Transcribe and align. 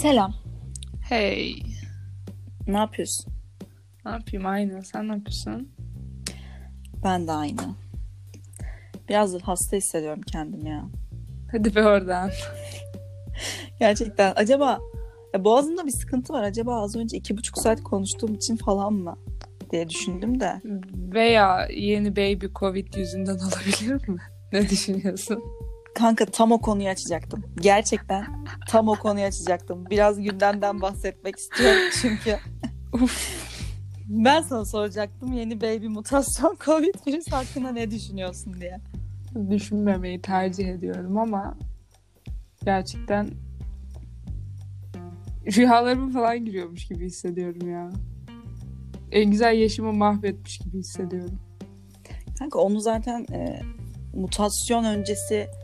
Selam. 0.00 0.34
Hey. 1.08 1.62
Ne 2.66 2.76
yapıyorsun? 2.76 3.32
Ne 4.04 4.10
yapayım 4.10 4.46
aynı. 4.46 4.84
Sen 4.84 5.08
ne 5.08 5.12
yapıyorsun? 5.12 5.72
Ben 7.04 7.26
de 7.26 7.32
aynı. 7.32 7.74
Biraz 9.08 9.42
hasta 9.42 9.76
hissediyorum 9.76 10.20
kendimi 10.32 10.68
ya. 10.68 10.84
Hadi 11.52 11.74
be 11.74 11.82
oradan. 11.82 12.30
Gerçekten. 13.80 14.32
Acaba 14.36 14.78
ya 15.34 15.44
boğazımda 15.44 15.86
bir 15.86 15.92
sıkıntı 15.92 16.32
var. 16.32 16.42
Acaba 16.42 16.82
az 16.82 16.96
önce 16.96 17.16
iki 17.16 17.36
buçuk 17.36 17.58
saat 17.58 17.82
konuştuğum 17.82 18.34
için 18.34 18.56
falan 18.56 18.92
mı? 18.92 19.16
diye 19.70 19.88
düşündüm 19.88 20.40
de. 20.40 20.60
Veya 21.14 21.68
yeni 21.74 22.16
baby 22.16 22.46
covid 22.54 22.94
yüzünden 22.94 23.38
olabilir 23.38 24.08
mi? 24.08 24.20
Ne 24.52 24.68
düşünüyorsun? 24.68 25.42
Kanka 26.00 26.26
tam 26.26 26.52
o 26.52 26.60
konuyu 26.60 26.88
açacaktım. 26.88 27.44
Gerçekten 27.60 28.24
tam 28.68 28.88
o 28.88 28.94
konuyu 28.94 29.26
açacaktım. 29.26 29.86
Biraz 29.90 30.22
gündemden 30.22 30.80
bahsetmek 30.80 31.36
istiyorum 31.36 31.82
çünkü. 32.02 32.36
Ben 34.08 34.42
sana 34.42 34.64
soracaktım 34.64 35.32
yeni 35.32 35.60
baby 35.60 35.86
mutasyon 35.86 36.56
covid 36.64 36.94
virüs 37.06 37.32
hakkında 37.32 37.72
ne 37.72 37.90
düşünüyorsun 37.90 38.60
diye. 38.60 38.80
Düşünmemeyi 39.50 40.22
tercih 40.22 40.68
ediyorum 40.68 41.18
ama 41.18 41.58
gerçekten 42.64 43.30
rüyalarıma 45.56 46.12
falan 46.12 46.44
giriyormuş 46.44 46.88
gibi 46.88 47.06
hissediyorum 47.06 47.70
ya. 47.70 47.90
En 49.12 49.30
güzel 49.30 49.58
yaşımı 49.58 49.92
mahvetmiş 49.92 50.58
gibi 50.58 50.78
hissediyorum. 50.78 51.38
Kanka 52.38 52.58
onu 52.58 52.80
zaten 52.80 53.26
e, 53.32 53.62
mutasyon 54.14 54.84
öncesi 54.84 55.59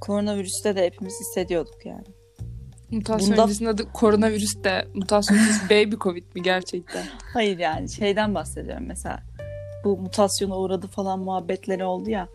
koronavirüste 0.00 0.76
de 0.76 0.86
hepimiz 0.86 1.20
hissediyorduk 1.20 1.86
yani. 1.86 2.04
Mutasyon 2.90 3.30
Bunda- 3.30 3.44
öncesinde 3.44 3.68
adı 3.68 3.92
koronavirüs 3.92 4.64
de 4.64 4.88
mutasyonsuz 4.94 5.62
baby 5.70 5.96
covid 5.96 6.24
mi 6.34 6.42
gerçekten? 6.42 7.06
Hayır 7.32 7.58
yani 7.58 7.90
şeyden 7.90 8.34
bahsediyorum 8.34 8.84
mesela. 8.86 9.22
Bu 9.84 9.96
mutasyona 9.96 10.58
uğradı 10.58 10.86
falan 10.86 11.18
muhabbetleri 11.18 11.84
oldu 11.84 12.10
ya. 12.10 12.28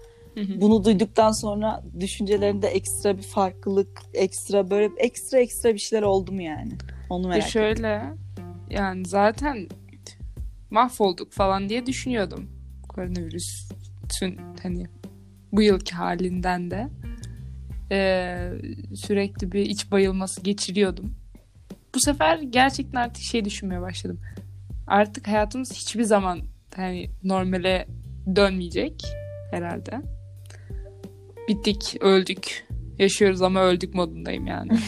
Bunu 0.55 0.83
duyduktan 0.86 1.31
sonra 1.31 1.83
düşüncelerinde 2.00 2.67
ekstra 2.67 3.17
bir 3.17 3.23
farklılık, 3.23 4.02
ekstra 4.14 4.70
böyle 4.70 4.94
ekstra 4.98 5.39
ekstra 5.39 5.73
bir 5.73 5.80
şeyler 5.80 6.03
oldu 6.03 6.31
mu 6.31 6.42
yani? 6.42 6.72
Onu 7.09 7.27
merak 7.27 7.38
ettim. 7.38 7.50
E 7.50 7.52
şöyle 7.52 8.03
yani 8.70 9.05
zaten 9.05 9.67
mahvolduk 10.70 11.31
falan 11.31 11.70
diye 11.70 11.86
düşünüyordum. 11.86 12.50
Koronavirüsün 12.89 14.38
hani 14.64 14.86
bu 15.52 15.61
yılki 15.61 15.95
halinden 15.95 16.72
de 16.72 16.89
Ee, 17.94 18.52
sürekli 18.95 19.52
bir 19.52 19.66
iç 19.66 19.91
bayılması 19.91 20.41
geçiriyordum. 20.41 21.16
Bu 21.95 21.99
sefer 21.99 22.39
gerçekten 22.39 23.02
artık 23.02 23.23
şey 23.23 23.45
düşünmeye 23.45 23.81
başladım. 23.81 24.19
Artık 24.88 25.27
hayatımız 25.27 25.73
hiçbir 25.73 26.03
zaman 26.03 26.41
hani 26.75 27.09
normale 27.23 27.88
dönmeyecek 28.36 29.03
herhalde. 29.52 30.02
Bittik, 31.49 31.97
öldük. 32.02 32.67
Yaşıyoruz 32.99 33.41
ama 33.41 33.61
öldük 33.61 33.94
modundayım 33.94 34.47
yani. 34.47 34.71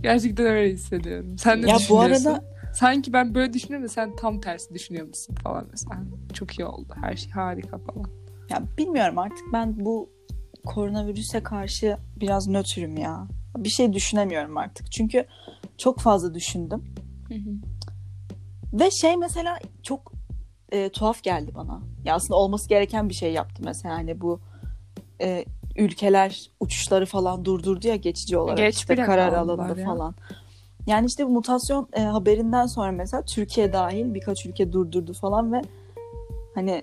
Gerçekten 0.00 0.46
öyle 0.46 0.72
hissediyorum. 0.72 1.38
Sen 1.38 1.62
ne 1.62 1.70
Ya 1.70 1.78
bu 1.88 2.00
arada 2.00 2.56
Sanki 2.76 3.12
ben 3.12 3.34
böyle 3.34 3.52
düşünüyorum 3.52 3.84
da 3.84 3.92
sen 3.92 4.16
tam 4.16 4.40
tersi 4.40 4.74
düşünüyor 4.74 5.06
musun 5.06 5.34
falan 5.42 5.66
mesela. 5.70 6.02
Çok 6.34 6.58
iyi 6.58 6.64
oldu. 6.64 6.94
Her 7.00 7.16
şey 7.16 7.32
harika 7.32 7.78
falan. 7.78 8.25
Ya 8.50 8.62
bilmiyorum 8.78 9.18
artık 9.18 9.52
ben 9.52 9.84
bu 9.84 10.10
koronavirüse 10.66 11.42
karşı 11.42 11.96
biraz 12.16 12.48
nötrüm 12.48 12.96
ya. 12.96 13.28
Bir 13.56 13.68
şey 13.68 13.92
düşünemiyorum 13.92 14.56
artık. 14.56 14.92
Çünkü 14.92 15.26
çok 15.78 16.00
fazla 16.00 16.34
düşündüm. 16.34 16.84
Ve 18.72 18.90
şey 18.90 19.16
mesela 19.16 19.58
çok 19.82 20.12
e, 20.72 20.88
tuhaf 20.88 21.22
geldi 21.22 21.52
bana. 21.54 21.80
Ya 22.04 22.14
aslında 22.14 22.36
olması 22.36 22.68
gereken 22.68 23.08
bir 23.08 23.14
şey 23.14 23.32
yaptı 23.32 23.62
mesela 23.64 23.94
hani 23.94 24.20
bu 24.20 24.40
e, 25.20 25.44
ülkeler 25.76 26.50
uçuşları 26.60 27.06
falan 27.06 27.44
durdurdu 27.44 27.88
ya 27.88 27.96
geçici 27.96 28.38
olarak 28.38 28.58
Geç 28.58 28.76
işte 28.76 28.96
karar 28.96 29.32
alındı 29.32 29.80
ya. 29.80 29.86
falan. 29.86 30.14
Yani 30.86 31.06
işte 31.06 31.26
bu 31.26 31.30
mutasyon 31.30 31.88
e, 31.92 32.00
haberinden 32.00 32.66
sonra 32.66 32.92
mesela 32.92 33.22
Türkiye 33.24 33.72
dahil 33.72 34.14
birkaç 34.14 34.46
ülke 34.46 34.72
durdurdu 34.72 35.12
falan 35.12 35.52
ve 35.52 35.62
hani 36.54 36.82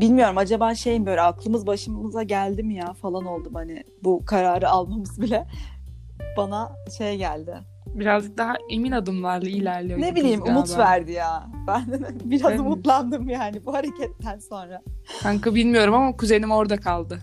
bilmiyorum 0.00 0.38
acaba 0.38 0.74
şey 0.74 1.00
mi 1.00 1.06
böyle 1.06 1.20
aklımız 1.20 1.66
başımıza 1.66 2.22
geldi 2.22 2.62
mi 2.62 2.74
ya 2.74 2.92
falan 2.92 3.26
oldum 3.26 3.54
hani 3.54 3.84
bu 4.04 4.24
kararı 4.24 4.68
almamız 4.70 5.20
bile 5.20 5.46
bana 6.36 6.72
şey 6.98 7.16
geldi. 7.16 7.58
Birazcık 7.86 8.38
daha 8.38 8.54
emin 8.70 8.92
adımlarla 8.92 9.48
ilerliyor. 9.48 10.00
Ne 10.00 10.14
bileyim 10.14 10.42
umut 10.42 10.66
galiba. 10.66 10.82
verdi 10.84 11.12
ya. 11.12 11.46
Ben 11.66 11.86
de 11.92 11.98
biraz 12.30 12.50
Evet. 12.50 12.60
umutlandım 12.60 13.28
yani 13.28 13.66
bu 13.66 13.74
hareketten 13.74 14.38
sonra. 14.38 14.82
Kanka 15.22 15.54
bilmiyorum 15.54 15.94
ama 15.94 16.16
kuzenim 16.16 16.50
orada 16.50 16.76
kaldı. 16.80 17.18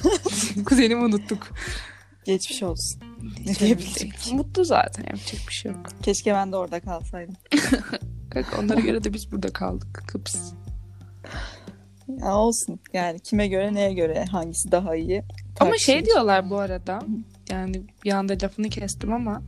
Kuzenimi 0.66 1.04
unuttuk. 1.04 1.48
Geçmiş 2.24 2.62
olsun. 2.62 3.02
Ne 3.46 3.54
diyebildim 3.54 4.10
ki? 4.10 4.34
Mutlu 4.34 4.64
zaten 4.64 5.02
yapacak 5.04 5.40
bir 5.48 5.52
şey 5.52 5.72
yok. 5.72 5.80
Keşke 6.02 6.34
ben 6.34 6.52
de 6.52 6.56
orada 6.56 6.80
kalsaydım. 6.80 7.34
Kanka 8.30 8.60
onlara 8.60 8.80
göre 8.80 9.04
de 9.04 9.12
biz 9.12 9.32
burada 9.32 9.52
kaldık. 9.52 10.02
Kıps. 10.06 10.52
Ya 12.18 12.36
olsun. 12.36 12.80
Yani 12.92 13.20
kime 13.20 13.48
göre 13.48 13.74
neye 13.74 13.92
göre 13.92 14.24
hangisi 14.24 14.72
daha 14.72 14.96
iyi. 14.96 15.22
Ama 15.60 15.78
şey 15.78 16.04
diyorlar 16.04 16.50
bu 16.50 16.58
arada. 16.58 17.00
Yani 17.50 17.82
bir 18.04 18.12
anda 18.12 18.32
lafını 18.42 18.68
kestim 18.68 19.12
ama 19.12 19.42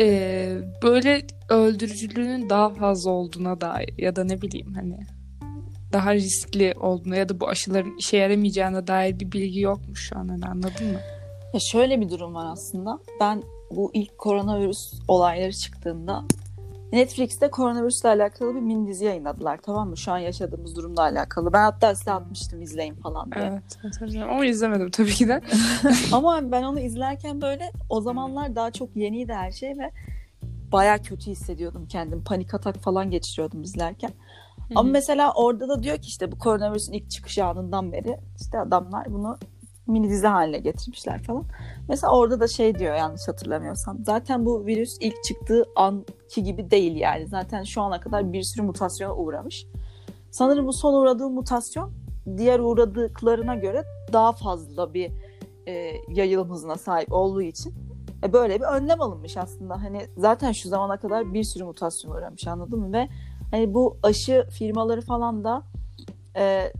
e, 0.00 0.58
böyle 0.82 1.22
öldürücülüğünün 1.48 2.50
daha 2.50 2.70
fazla 2.70 3.10
olduğuna 3.10 3.60
dair 3.60 3.94
ya 3.98 4.16
da 4.16 4.24
ne 4.24 4.42
bileyim 4.42 4.74
hani 4.74 4.98
daha 5.92 6.14
riskli 6.14 6.74
olduğuna 6.80 7.16
ya 7.16 7.28
da 7.28 7.40
bu 7.40 7.48
aşıların 7.48 7.96
işe 7.98 8.16
yaramayacağına 8.16 8.86
dair 8.86 9.20
bir 9.20 9.32
bilgi 9.32 9.60
yokmuş 9.60 10.08
şu 10.08 10.18
an 10.18 10.28
hani 10.28 10.44
anladın 10.44 10.86
mı? 10.86 11.00
Ya 11.54 11.60
şöyle 11.60 12.00
bir 12.00 12.10
durum 12.10 12.34
var 12.34 12.46
aslında. 12.52 12.98
Ben 13.20 13.42
bu 13.70 13.90
ilk 13.94 14.18
koronavirüs 14.18 14.92
olayları 15.08 15.52
çıktığında 15.52 16.24
Netflix'te 16.94 17.50
koronavirüsle 17.50 18.08
alakalı 18.08 18.54
bir 18.54 18.60
mini 18.60 18.88
dizi 18.88 19.04
yayınladılar 19.04 19.58
tamam 19.62 19.88
mı? 19.88 19.96
Şu 19.96 20.12
an 20.12 20.18
yaşadığımız 20.18 20.76
durumla 20.76 21.02
alakalı. 21.02 21.52
Ben 21.52 21.62
hatta 21.62 21.94
size 21.94 22.12
atmıştım 22.12 22.62
izleyin 22.62 22.94
falan 22.94 23.32
diye. 23.32 23.44
Evet. 23.44 23.78
hatırlıyorum 23.82 24.32
Ama 24.34 24.46
izlemedim 24.46 24.90
tabii 24.90 25.14
ki 25.14 25.28
de. 25.28 25.40
Ama 26.12 26.52
ben 26.52 26.62
onu 26.62 26.80
izlerken 26.80 27.42
böyle 27.42 27.70
o 27.88 28.00
zamanlar 28.00 28.56
daha 28.56 28.70
çok 28.70 28.96
yeniydi 28.96 29.32
her 29.32 29.52
şey 29.52 29.70
ve 29.70 29.90
baya 30.72 31.02
kötü 31.02 31.30
hissediyordum 31.30 31.86
kendim. 31.86 32.24
Panik 32.24 32.54
atak 32.54 32.76
falan 32.76 33.10
geçiriyordum 33.10 33.62
izlerken. 33.62 34.10
Ama 34.74 34.90
mesela 34.90 35.32
orada 35.32 35.68
da 35.68 35.82
diyor 35.82 35.96
ki 35.96 36.08
işte 36.08 36.32
bu 36.32 36.38
koronavirüsün 36.38 36.92
ilk 36.92 37.10
çıkış 37.10 37.38
anından 37.38 37.92
beri 37.92 38.18
işte 38.40 38.58
adamlar 38.58 39.12
bunu 39.12 39.38
mini 39.86 40.10
dizi 40.10 40.26
haline 40.26 40.58
getirmişler 40.58 41.22
falan. 41.22 41.44
Mesela 41.88 42.12
orada 42.12 42.40
da 42.40 42.48
şey 42.48 42.78
diyor 42.78 42.94
yanlış 42.94 43.28
hatırlamıyorsam. 43.28 43.98
Zaten 44.04 44.46
bu 44.46 44.66
virüs 44.66 44.98
ilk 45.00 45.24
çıktığı 45.24 45.64
anki 45.76 46.42
gibi 46.42 46.70
değil 46.70 46.96
yani. 46.96 47.26
Zaten 47.26 47.62
şu 47.62 47.82
ana 47.82 48.00
kadar 48.00 48.32
bir 48.32 48.42
sürü 48.42 48.62
mutasyona 48.62 49.14
uğramış. 49.14 49.66
Sanırım 50.30 50.66
bu 50.66 50.72
son 50.72 50.94
uğradığı 50.94 51.30
mutasyon 51.30 51.92
diğer 52.36 52.60
uğradıklarına 52.60 53.54
göre 53.54 53.84
daha 54.12 54.32
fazla 54.32 54.94
bir 54.94 55.10
e, 55.66 55.92
yayılım 56.08 56.50
hızına 56.50 56.76
sahip 56.76 57.12
olduğu 57.12 57.42
için 57.42 57.74
e, 58.24 58.32
böyle 58.32 58.60
bir 58.60 58.64
önlem 58.64 59.00
alınmış 59.00 59.36
aslında. 59.36 59.82
Hani 59.82 60.06
zaten 60.16 60.52
şu 60.52 60.68
zamana 60.68 60.96
kadar 60.96 61.34
bir 61.34 61.44
sürü 61.44 61.64
mutasyon 61.64 62.12
uğramış 62.12 62.46
anladın 62.46 62.80
mı? 62.80 62.92
Ve 62.92 63.08
hani 63.50 63.74
bu 63.74 63.96
aşı 64.02 64.46
firmaları 64.50 65.00
falan 65.00 65.44
da 65.44 65.62
e, 66.36 66.72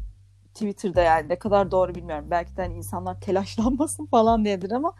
Twitter'da 0.54 1.02
yani 1.02 1.28
ne 1.28 1.38
kadar 1.38 1.70
doğru 1.70 1.94
bilmiyorum. 1.94 2.26
Belki 2.30 2.56
de 2.56 2.62
hani 2.62 2.74
insanlar 2.74 3.20
telaşlanmasın 3.20 4.06
falan 4.06 4.44
diyedir 4.44 4.70
ama 4.70 4.92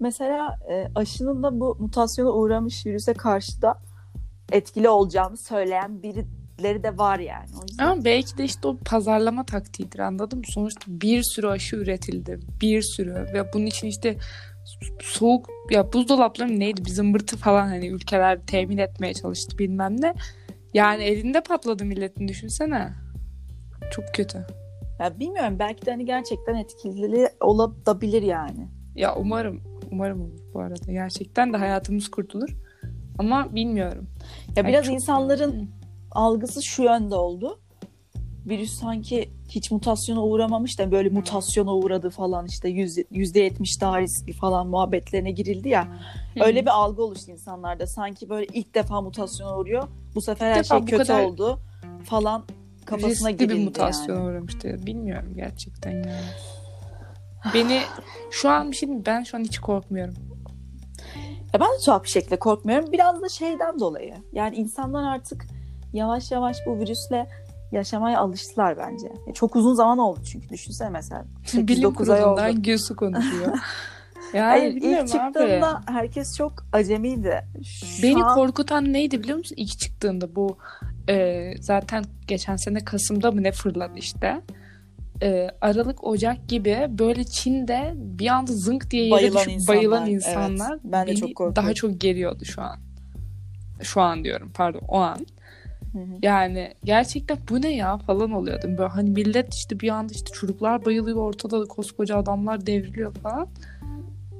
mesela 0.00 0.58
e, 0.70 0.88
aşının 0.94 1.42
da 1.42 1.60
bu 1.60 1.76
mutasyona 1.80 2.30
uğramış 2.30 2.86
virüse 2.86 3.12
karşı 3.14 3.62
da 3.62 3.78
etkili 4.52 4.88
olacağını 4.88 5.36
söyleyen 5.36 6.02
birileri 6.02 6.82
de 6.82 6.98
var 6.98 7.18
yani. 7.18 7.48
O 7.56 7.82
Ama 7.82 8.04
belki 8.04 8.38
de 8.38 8.44
işte 8.44 8.68
o 8.68 8.76
pazarlama 8.76 9.46
taktiğidir 9.46 9.98
anladın 9.98 10.38
mı? 10.38 10.44
Sonuçta 10.48 10.80
bir 10.86 11.22
sürü 11.22 11.46
aşı 11.48 11.76
üretildi. 11.76 12.40
Bir 12.60 12.82
sürü 12.82 13.14
ve 13.14 13.52
bunun 13.52 13.66
için 13.66 13.86
işte 13.86 14.16
soğuk 15.00 15.48
ya 15.70 15.92
buzdolapları 15.92 16.60
neydi 16.60 16.84
bir 16.84 16.90
zımbırtı 16.90 17.36
falan 17.36 17.66
hani 17.66 17.88
ülkeler 17.88 18.46
temin 18.46 18.78
etmeye 18.78 19.14
çalıştı 19.14 19.58
bilmem 19.58 20.00
ne. 20.00 20.14
Yani 20.74 21.02
elinde 21.04 21.40
patladı 21.40 21.84
milletin 21.84 22.28
düşünsene. 22.28 22.92
Çok 23.90 24.14
kötü. 24.14 24.46
Ya 24.98 25.18
bilmiyorum 25.20 25.56
belki 25.58 25.86
de 25.86 25.90
hani 25.90 26.04
gerçekten 26.04 26.54
etkili 26.54 27.28
olabilir 27.40 28.22
yani. 28.22 28.68
Ya 28.94 29.16
umarım 29.16 29.60
umarım 29.92 30.20
olur 30.20 30.38
bu 30.54 30.60
arada. 30.60 30.92
Gerçekten 30.92 31.52
de 31.52 31.56
hayatımız 31.56 32.08
kurtulur. 32.10 32.48
Ama 33.18 33.54
bilmiyorum. 33.54 34.06
Ya 34.56 34.62
Ay, 34.64 34.68
biraz 34.72 34.84
çok- 34.84 34.94
insanların 34.94 35.70
algısı 36.10 36.62
şu 36.62 36.82
yönde 36.82 37.14
oldu. 37.14 37.58
Virüs 38.46 38.72
sanki 38.72 39.30
hiç 39.48 39.70
mutasyona 39.70 40.24
uğramamış 40.24 40.78
da 40.78 40.90
böyle 40.92 41.08
mutasyona 41.08 41.74
uğradı 41.74 42.10
falan 42.10 42.46
işte 42.46 42.68
yüz- 42.68 43.04
yüzde 43.10 43.40
yetmiş 43.40 43.80
daha 43.80 44.00
riskli 44.00 44.32
falan 44.32 44.66
muhabbetlerine 44.66 45.30
girildi 45.30 45.68
ya. 45.68 45.88
Öyle 46.44 46.62
bir 46.62 46.70
algı 46.70 47.02
oluştu 47.02 47.30
insanlarda. 47.30 47.86
Sanki 47.86 48.28
böyle 48.28 48.46
ilk 48.52 48.74
defa 48.74 49.00
mutasyona 49.00 49.58
uğruyor. 49.58 49.88
Bu 50.14 50.20
sefer 50.20 50.50
her 50.50 50.58
defa 50.58 50.78
şey 50.78 50.84
kötü 50.84 50.96
kadar 50.96 51.24
oldu 51.24 51.60
falan 52.04 52.44
kafasına 52.88 53.30
riskli 53.30 53.48
bir 53.48 53.64
mutasyona 53.64 54.18
yani. 54.18 54.28
uğramıştı. 54.30 54.86
Bilmiyorum 54.86 55.32
gerçekten 55.36 55.90
yani. 55.90 56.28
Beni 57.54 57.80
şu 58.30 58.48
an 58.48 58.70
bir 58.70 58.76
şey 58.76 58.88
ben 59.06 59.22
şu 59.22 59.36
an 59.36 59.40
hiç 59.40 59.58
korkmuyorum. 59.58 60.14
Ya 61.54 61.60
ben 61.60 61.68
de 61.68 61.84
tuhaf 61.84 62.04
bir 62.04 62.08
şekilde 62.08 62.38
korkmuyorum. 62.38 62.92
Biraz 62.92 63.22
da 63.22 63.28
şeyden 63.28 63.80
dolayı. 63.80 64.14
Yani 64.32 64.56
insanlar 64.56 65.14
artık 65.14 65.46
yavaş 65.92 66.30
yavaş 66.32 66.56
bu 66.66 66.78
virüsle 66.78 67.26
yaşamaya 67.72 68.20
alıştılar 68.20 68.78
bence. 68.78 69.06
Ya 69.26 69.34
çok 69.34 69.56
uzun 69.56 69.74
zaman 69.74 69.98
oldu 69.98 70.20
çünkü. 70.32 70.48
Düşünsene 70.48 70.90
mesela. 70.90 71.24
Bilim 71.54 71.90
8-9 71.90 72.12
ay 72.12 72.24
oldu. 72.24 72.62
Gülsü 72.62 72.96
konuşuyor. 72.96 73.52
yani 74.34 74.46
Hayır 74.46 74.72
ilk 74.74 74.98
abi. 75.00 75.08
çıktığında 75.08 75.82
herkes 75.86 76.36
çok 76.36 76.52
acemiydi. 76.72 77.44
Şu 77.64 78.02
Beni 78.02 78.24
an- 78.24 78.34
korkutan 78.34 78.92
neydi 78.92 79.22
biliyor 79.22 79.38
musun? 79.38 79.54
İlk 79.58 79.78
çıktığında 79.78 80.36
bu 80.36 80.58
e, 81.08 81.54
zaten 81.60 82.04
geçen 82.26 82.56
sene 82.56 82.84
Kasım'da 82.84 83.30
mı 83.30 83.42
ne 83.42 83.52
fırladı 83.52 83.98
işte. 83.98 84.40
E, 85.22 85.48
Aralık 85.60 86.04
Ocak 86.04 86.48
gibi 86.48 86.86
böyle 86.88 87.24
Çin'de 87.24 87.92
bir 87.96 88.26
anda 88.26 88.52
zınk 88.52 88.90
diye 88.90 89.02
yere 89.02 89.12
Bayılan 89.12 89.40
düşüp 89.40 89.52
insanlar, 89.52 89.76
bayılan 89.76 90.02
evet. 90.02 90.14
insanlar 90.14 90.78
Ben 90.84 91.06
de 91.06 91.14
çok 91.14 91.28
korkuyorum. 91.28 91.56
daha 91.56 91.74
çok 91.74 92.00
geriyordu 92.00 92.44
şu 92.44 92.62
an. 92.62 92.78
Şu 93.82 94.00
an 94.00 94.24
diyorum 94.24 94.50
pardon 94.54 94.82
o 94.88 94.96
an. 94.96 95.26
Hı 95.92 95.98
hı. 95.98 96.18
Yani 96.22 96.74
gerçekten 96.84 97.38
bu 97.50 97.62
ne 97.62 97.74
ya 97.74 97.98
falan 97.98 98.30
oluyordum. 98.32 98.78
Böyle 98.78 98.88
hani 98.88 99.10
millet 99.10 99.54
işte 99.54 99.80
bir 99.80 99.88
anda 99.88 100.12
işte 100.12 100.32
çocuklar 100.32 100.84
bayılıyor 100.84 101.16
ortada 101.16 101.60
da 101.60 101.64
koskoca 101.64 102.16
adamlar 102.16 102.66
devriliyor 102.66 103.14
falan. 103.14 103.48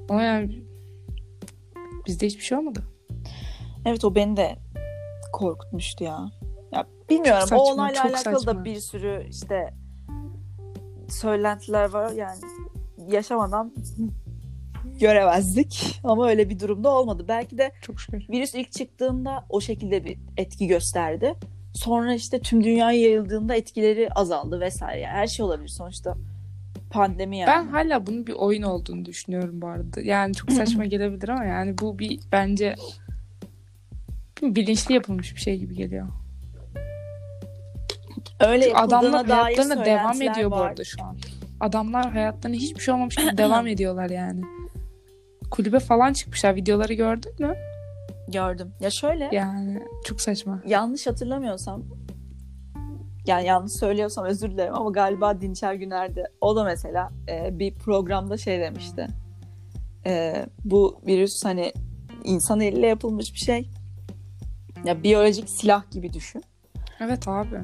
Ama 0.08 0.22
yani 0.22 0.62
bizde 2.06 2.26
hiçbir 2.26 2.42
şey 2.44 2.58
olmadı. 2.58 2.82
Evet 3.84 4.04
o 4.04 4.14
beni 4.14 4.36
de 4.36 4.56
korkutmuştu 5.32 6.04
ya. 6.04 6.30
Ya 6.72 6.86
bilmiyorum 7.10 7.40
saçma, 7.40 7.58
o 7.58 7.72
olayla 7.72 8.04
alakalı 8.04 8.34
da 8.34 8.40
saçma. 8.40 8.64
bir 8.64 8.80
sürü 8.80 9.26
işte 9.30 9.74
söylentiler 11.08 11.90
var 11.90 12.12
yani 12.12 12.40
yaşamadan 13.08 13.74
göremezdik 15.00 16.00
ama 16.04 16.28
öyle 16.28 16.50
bir 16.50 16.58
durumda 16.58 16.88
olmadı. 16.88 17.24
Belki 17.28 17.58
de 17.58 17.72
Çok 17.82 18.00
şükür. 18.00 18.26
virüs 18.30 18.54
ilk 18.54 18.72
çıktığında 18.72 19.44
o 19.48 19.60
şekilde 19.60 20.04
bir 20.04 20.18
etki 20.36 20.66
gösterdi. 20.66 21.34
Sonra 21.74 22.14
işte 22.14 22.40
tüm 22.40 22.64
dünyaya 22.64 23.00
yayıldığında 23.00 23.54
etkileri 23.54 24.08
azaldı 24.10 24.60
vesaire. 24.60 25.00
Yani 25.00 25.12
her 25.12 25.26
şey 25.26 25.46
olabilir 25.46 25.68
sonuçta. 25.68 26.16
Pandemi 26.90 27.38
yani. 27.38 27.48
Ben 27.48 27.66
hala 27.66 28.06
bunun 28.06 28.26
bir 28.26 28.32
oyun 28.32 28.62
olduğunu 28.62 29.04
düşünüyorum 29.04 29.62
bu 29.62 29.66
arada. 29.66 30.00
Yani 30.00 30.34
çok 30.34 30.52
saçma 30.52 30.84
gelebilir 30.86 31.28
ama 31.28 31.44
yani 31.44 31.78
bu 31.78 31.98
bir 31.98 32.20
bence 32.32 32.74
bilinçli 34.42 34.94
yapılmış 34.94 35.34
bir 35.34 35.40
şey 35.40 35.58
gibi 35.58 35.74
geliyor. 35.74 36.08
Öyle 38.40 38.64
Çünkü 38.64 38.76
adamlar 38.76 39.26
hayatlarına 39.26 39.84
devam 39.84 40.22
ediyor 40.22 40.50
bu 40.50 40.54
var. 40.54 40.68
arada 40.68 40.84
şu 40.84 41.04
an. 41.04 41.16
Adamlar 41.60 42.12
hayatlarına 42.12 42.56
hiçbir 42.56 42.80
şey 42.80 42.94
olmamış 42.94 43.16
gibi 43.16 43.38
devam 43.38 43.66
ediyorlar 43.66 44.10
yani. 44.10 44.40
Kulübe 45.50 45.78
falan 45.78 46.12
çıkmışlar. 46.12 46.56
Videoları 46.56 46.92
gördün 46.94 47.32
mü? 47.38 47.54
Gördüm. 48.28 48.72
Ya 48.80 48.90
şöyle 48.90 49.28
Yani 49.32 49.82
çok 50.04 50.20
saçma. 50.20 50.62
yanlış 50.66 51.06
hatırlamıyorsam 51.06 51.82
yani 53.26 53.46
yanlış 53.46 53.72
söylüyorsam 53.72 54.24
özür 54.24 54.50
dilerim 54.50 54.74
ama 54.74 54.90
galiba 54.90 55.40
Dinçer 55.40 55.74
Güner'de 55.74 56.24
o 56.40 56.56
da 56.56 56.64
mesela 56.64 57.10
e, 57.28 57.58
bir 57.58 57.74
programda 57.74 58.36
şey 58.36 58.60
demişti. 58.60 59.06
E, 60.06 60.46
bu 60.64 61.00
virüs 61.06 61.44
hani 61.44 61.72
insan 62.24 62.60
eliyle 62.60 62.86
yapılmış 62.86 63.32
bir 63.32 63.38
şey. 63.38 63.68
Ya 64.84 65.02
biyolojik 65.02 65.48
silah 65.50 65.90
gibi 65.90 66.12
düşün. 66.12 66.42
Evet 67.00 67.28
abi. 67.28 67.60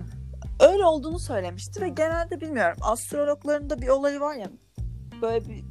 Öyle 0.60 0.84
olduğunu 0.84 1.18
söylemişti 1.18 1.82
ve 1.82 1.88
genelde 1.88 2.40
bilmiyorum 2.40 2.76
astrologların 2.82 3.70
da 3.70 3.82
bir 3.82 3.88
olayı 3.88 4.20
var 4.20 4.34
ya 4.34 4.50
böyle 5.22 5.48
bir 5.48 5.64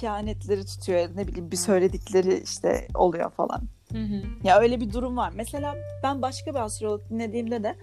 kehanetleri 0.00 0.66
tutuyor 0.66 1.08
ne 1.16 1.28
bileyim 1.28 1.50
bir 1.50 1.56
söyledikleri 1.56 2.42
işte 2.44 2.88
oluyor 2.94 3.30
falan. 3.30 3.62
Hı 3.92 3.98
hı. 3.98 4.22
Ya 4.44 4.60
öyle 4.60 4.80
bir 4.80 4.92
durum 4.92 5.16
var. 5.16 5.32
Mesela 5.34 5.76
ben 6.02 6.22
başka 6.22 6.50
bir 6.50 6.58
astrolog 6.58 7.00
dinlediğimde 7.10 7.62
de 7.62 7.76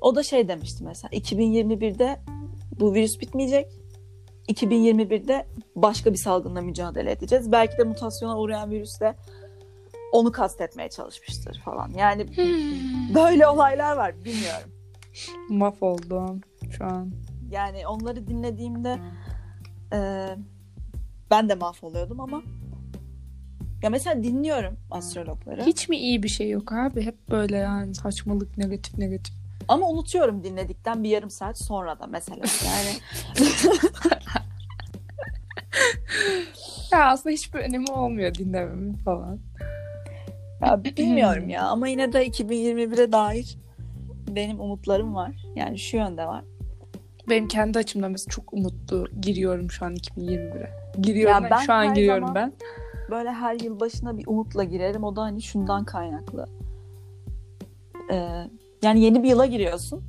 o 0.00 0.16
da 0.16 0.22
şey 0.22 0.48
demişti 0.48 0.84
mesela 0.84 1.10
2021'de 1.10 2.20
bu 2.80 2.94
virüs 2.94 3.20
bitmeyecek. 3.20 3.66
2021'de 4.48 5.46
başka 5.76 6.12
bir 6.12 6.18
salgınla 6.18 6.60
mücadele 6.60 7.10
edeceğiz. 7.10 7.52
Belki 7.52 7.78
de 7.78 7.84
mutasyona 7.84 8.38
uğrayan 8.38 8.70
virüsle 8.70 9.16
onu 10.12 10.32
kastetmeye 10.32 10.88
çalışmıştır 10.88 11.62
falan. 11.64 11.90
Yani 11.90 12.26
böyle 13.14 13.46
olaylar 13.46 13.96
var 13.96 14.24
bilmiyorum. 14.24 14.70
Mahvoldum 15.48 16.40
şu 16.70 16.84
an. 16.84 17.10
Yani 17.50 17.86
onları 17.86 18.26
dinlediğimde 18.28 18.98
e, 19.92 20.28
ben 21.30 21.48
de 21.48 21.54
mahvoluyordum 21.54 22.20
ama 22.20 22.42
ya 23.82 23.90
mesela 23.90 24.22
dinliyorum 24.22 24.76
astrologları. 24.90 25.62
Hiç 25.66 25.88
mi 25.88 25.96
iyi 25.96 26.22
bir 26.22 26.28
şey 26.28 26.50
yok 26.50 26.72
abi? 26.72 27.02
Hep 27.02 27.28
böyle 27.30 27.56
yani 27.56 27.94
saçmalık 27.94 28.58
negatif 28.58 28.98
negatif. 28.98 29.34
Ama 29.68 29.88
unutuyorum 29.88 30.44
dinledikten 30.44 31.04
bir 31.04 31.08
yarım 31.08 31.30
saat 31.30 31.58
sonra 31.58 31.98
da 31.98 32.06
mesela. 32.06 32.44
Yani 32.64 33.00
Ya 36.92 37.04
aslında 37.10 37.32
hiçbir 37.32 37.58
önemi 37.58 37.90
olmuyor 37.90 38.34
dinlememin 38.34 38.94
falan. 38.94 39.38
ya 40.66 40.84
bilmiyorum 40.84 41.48
ya 41.48 41.62
ama 41.62 41.88
yine 41.88 42.12
de 42.12 42.26
2021'e 42.28 43.12
dair 43.12 43.58
benim 44.36 44.60
umutlarım 44.60 45.14
var. 45.14 45.32
Yani 45.56 45.78
şu 45.78 45.96
yönde 45.96 46.26
var. 46.26 46.44
Benim 47.28 47.48
kendi 47.48 47.78
açımdan 47.78 48.10
mesela 48.12 48.30
çok 48.30 48.52
umutlu 48.52 49.08
giriyorum 49.20 49.70
şu 49.70 49.84
an 49.84 49.94
2021'e. 49.94 50.70
Giriyorum 51.00 51.44
Ya 51.44 51.50
ben, 51.50 51.56
şu 51.56 51.72
an 51.72 51.94
giriyorum 51.94 52.34
ben. 52.34 52.52
Böyle 53.10 53.32
her 53.32 53.60
yıl 53.60 53.80
başına 53.80 54.18
bir 54.18 54.26
umutla 54.26 54.64
girerim. 54.64 55.04
O 55.04 55.16
da 55.16 55.22
hani 55.22 55.42
şundan 55.42 55.84
kaynaklı. 55.84 56.48
Ee, 58.12 58.46
yani 58.82 59.00
yeni 59.00 59.22
bir 59.22 59.28
yıla 59.28 59.46
giriyorsun. 59.46 60.02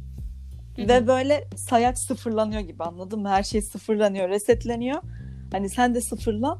Hı 0.75 0.81
hı. 0.81 0.87
Ve 0.87 1.07
böyle 1.07 1.47
sayaç 1.55 1.97
sıfırlanıyor 1.97 2.61
gibi 2.61 2.83
anladın 2.83 3.19
mı? 3.19 3.29
Her 3.29 3.43
şey 3.43 3.61
sıfırlanıyor, 3.61 4.29
resetleniyor. 4.29 5.01
Hani 5.51 5.69
sen 5.69 5.95
de 5.95 6.01
sıfırlan. 6.01 6.59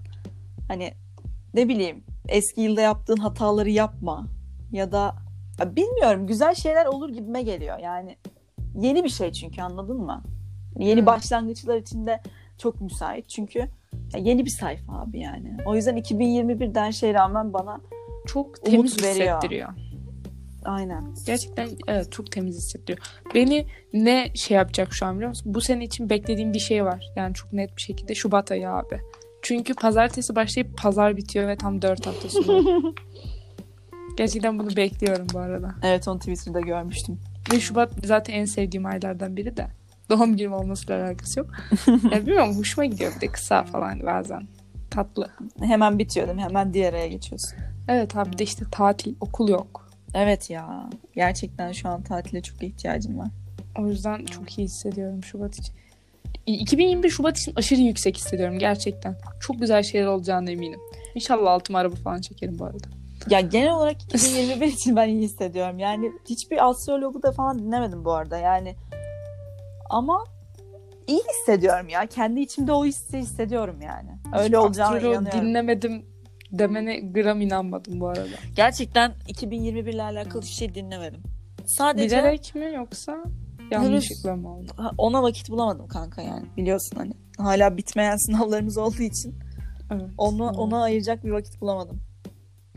Hani 0.68 0.94
ne 1.53 1.70
bileyim 1.70 2.03
eski 2.27 2.62
yılda 2.62 2.82
yaptığın 2.82 3.18
hataları 3.18 3.70
yapma. 3.70 4.27
Ya 4.72 4.91
da 4.91 5.15
bilmiyorum 5.75 6.27
güzel 6.27 6.56
şeyler 6.56 6.86
olur 6.86 7.10
gibime 7.10 7.41
geliyor. 7.44 7.77
Yani 7.80 8.15
yeni 8.75 9.03
bir 9.03 9.10
şey 9.10 9.32
çünkü 9.32 9.62
anladın 9.62 9.98
mı? 9.98 10.24
Hani 10.74 10.88
Yeni 10.88 11.01
Hı. 11.01 11.06
başlangıçlar 11.06 11.77
için 11.77 12.06
de 12.06 12.22
çok 12.58 12.82
müsait. 12.82 13.30
Çünkü 13.30 13.68
yeni 14.18 14.46
bir 14.46 14.50
sayfa 14.50 14.94
abi 15.01 15.20
yani. 15.20 15.58
O 15.65 15.75
yüzden 15.75 15.98
2021'den 15.98 16.84
her 16.86 16.91
şeye 16.91 17.13
rağmen 17.13 17.53
bana 17.53 17.82
Çok 18.27 18.65
temiz 18.65 19.03
veriyor. 19.03 19.15
hissettiriyor. 19.38 19.70
aynen. 20.65 21.15
Gerçekten 21.25 21.70
evet 21.88 22.12
çok 22.12 22.32
temiz 22.32 22.58
hissettiriyor. 22.58 23.00
Beni 23.36 23.65
ne 23.94 24.32
şey 24.36 24.58
yapacak 24.58 24.94
şu 24.94 25.06
an 25.06 25.15
biliyor 25.15 25.30
musun? 25.30 25.53
Bu 25.53 25.62
sene 25.62 25.84
için 25.84 26.10
beklediğim 26.10 26.53
bir 26.53 26.60
şey 26.60 26.86
var. 26.86 27.06
Yani 27.15 27.34
çok 27.34 27.53
net 27.53 27.75
bir 27.77 27.82
şekilde 27.82 28.15
Şubat 28.15 28.51
ayı 28.51 28.70
abi. 28.70 29.00
Çünkü 29.41 29.74
pazartesi 29.74 30.36
başlayıp 30.36 30.77
pazar 30.77 31.18
bitiyor 31.18 31.48
ve 31.48 31.56
tam 31.56 31.82
4 31.82 32.08
hafta 32.08 32.30
sürüyor. 32.30 32.63
Gerçekten 34.18 34.60
bunu 34.60 34.75
bekliyorum 34.75 35.27
bu 35.34 35.39
arada. 35.39 35.75
Evet 35.84 36.08
onu 36.08 36.20
Twitter'da 36.20 36.60
görmüştüm. 36.60 37.20
Ve 37.53 37.60
Şubat 37.60 37.91
zaten 38.03 38.34
en 38.34 38.46
sevdiğim 38.46 38.86
aylardan 38.86 39.38
biri 39.38 39.58
de. 39.58 39.68
Doğum 40.10 40.38
günüm 40.38 40.53
olmasıyla 40.53 41.06
alakası 41.06 41.39
yok. 41.39 41.50
ya 41.88 42.22
bilmiyorum 42.25 42.58
hoşuma 42.58 42.86
gidiyor 42.86 43.12
bir 43.15 43.22
de 43.22 43.27
kısa 43.27 43.63
falan 43.63 44.06
bazen. 44.06 44.48
Tatlı. 44.89 45.30
Hemen 45.60 46.00
bitiyor 46.00 46.27
değil 46.27 46.36
mi? 46.36 46.44
Hemen 46.44 46.74
diğer 46.74 46.94
aya 46.94 47.08
geçiyorsun. 47.08 47.58
Evet 47.88 48.15
abi 48.15 48.38
de 48.38 48.44
işte 48.44 48.65
tatil, 48.72 49.15
okul 49.22 49.50
yok. 49.50 49.89
Evet 50.13 50.50
ya. 50.50 50.89
Gerçekten 51.15 51.72
şu 51.72 51.89
an 51.89 52.01
tatile 52.01 52.41
çok 52.41 52.63
ihtiyacım 52.63 53.18
var. 53.18 53.27
O 53.80 53.88
yüzden 53.88 54.25
çok 54.25 54.58
iyi 54.58 54.63
hissediyorum 54.63 55.24
Şubat 55.24 55.60
için. 55.60 55.75
2021 56.46 57.10
Şubat 57.10 57.38
için 57.38 57.53
aşırı 57.56 57.80
yüksek 57.80 58.18
hissediyorum 58.18 58.60
gerçekten. 58.60 59.15
Çok 59.39 59.60
güzel 59.60 59.84
şeyler 59.84 60.08
olacağına 60.08 60.51
eminim. 60.51 60.80
İnşallah 61.15 61.51
altıma 61.51 61.80
araba 61.80 61.96
falan 61.96 62.22
çekerim 62.22 62.60
bu 62.60 62.65
arada. 62.65 63.00
Ya 63.30 63.42
genel 63.42 63.74
olarak 63.74 64.04
2021 64.04 64.68
için 64.68 64.96
ben 64.96 65.08
iyi 65.10 65.22
hissediyorum. 65.22 65.80
Yani 65.80 66.12
hiçbir 66.30 66.70
astrologu 66.70 67.24
da 67.24 67.32
falan 67.32 67.60
dinlemedim 67.60 68.06
bu 68.06 68.13
arada. 68.13 68.38
Yani 68.38 68.75
ama 69.90 70.24
iyi 71.08 71.22
hissediyorum 71.30 71.90
ya. 71.90 72.06
Kendi 72.06 72.40
içimde 72.42 72.72
o 72.74 72.86
hissi 72.86 73.18
hissediyorum 73.18 73.82
yani. 73.82 74.10
Öyle 74.44 74.58
olacağına 74.58 74.96
Astroloğu 74.96 75.13
inanıyorum. 75.13 75.42
dinlemedim 75.42 76.06
demene 76.51 77.00
gram 77.00 77.42
inanmadım 77.42 78.00
bu 78.00 78.08
arada. 78.08 78.28
Gerçekten 78.56 79.13
2021 79.28 79.94
ile 79.94 80.04
alakalı 80.04 80.42
hiçbir 80.42 80.56
şey 80.56 80.75
dinlemedim. 80.75 81.24
Sadece 81.66 82.18
Bilerek 82.18 82.56
mi 82.56 82.74
yoksa? 82.75 83.24
Yanlışlıkla 83.72 84.36
mı 84.36 84.56
oldu? 84.56 84.72
Ona 84.98 85.24
vakit 85.24 85.50
bulamadım 85.50 85.88
kanka 85.88 86.22
yani 86.22 86.46
biliyorsun 86.58 86.98
hani. 86.98 87.13
Hala 87.38 87.78
bitmeyen 87.78 88.16
sınavlarımız 88.16 88.78
olduğu 88.78 89.01
için 89.01 89.36
Evet. 89.92 90.10
onu 90.18 90.46
Evet. 90.46 90.56
ona 90.58 90.84
ayıracak 90.84 91.24
bir 91.24 91.32
vakit 91.32 91.62
bulamadım. 91.62 92.01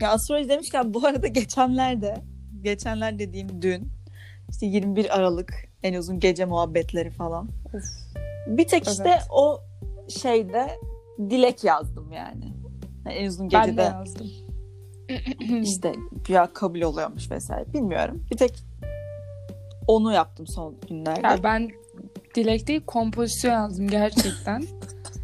Ya 0.01 0.11
astroloji 0.11 0.49
demişken 0.49 0.93
bu 0.93 1.07
arada 1.07 1.27
geçenlerde 1.27 2.15
geçenler 2.61 3.19
dediğim 3.19 3.61
dün 3.61 3.91
işte 4.49 4.65
21 4.65 5.17
Aralık 5.17 5.53
en 5.83 5.93
uzun 5.93 6.19
gece 6.19 6.45
muhabbetleri 6.45 7.09
falan. 7.09 7.49
Of. 7.73 7.83
Bir 8.47 8.67
tek 8.67 8.87
işte 8.87 9.09
Evet. 9.09 9.27
o 9.31 9.61
şeyde 10.21 10.67
dilek 11.29 11.63
yazdım 11.63 12.11
yani. 12.11 12.53
Yani 13.05 13.15
en 13.17 13.27
uzun 13.27 13.51
Ben 13.51 13.63
de 13.63 13.67
gecede 13.67 13.81
yazdım. 13.81 14.31
işte 15.63 15.93
ya 16.27 16.53
kabul 16.53 16.81
oluyormuş 16.81 17.31
vesaire 17.31 17.73
bilmiyorum. 17.73 18.23
Bir 18.31 18.37
tek 18.37 18.63
onu 19.87 20.13
yaptım 20.13 20.47
son 20.47 20.75
günlerde. 20.89 21.27
Ya 21.27 21.43
ben 21.43 21.71
dilek 22.35 22.67
değil 22.67 22.81
kompozisyon 22.85 23.51
yazdım 23.51 23.87
gerçekten. 23.87 24.63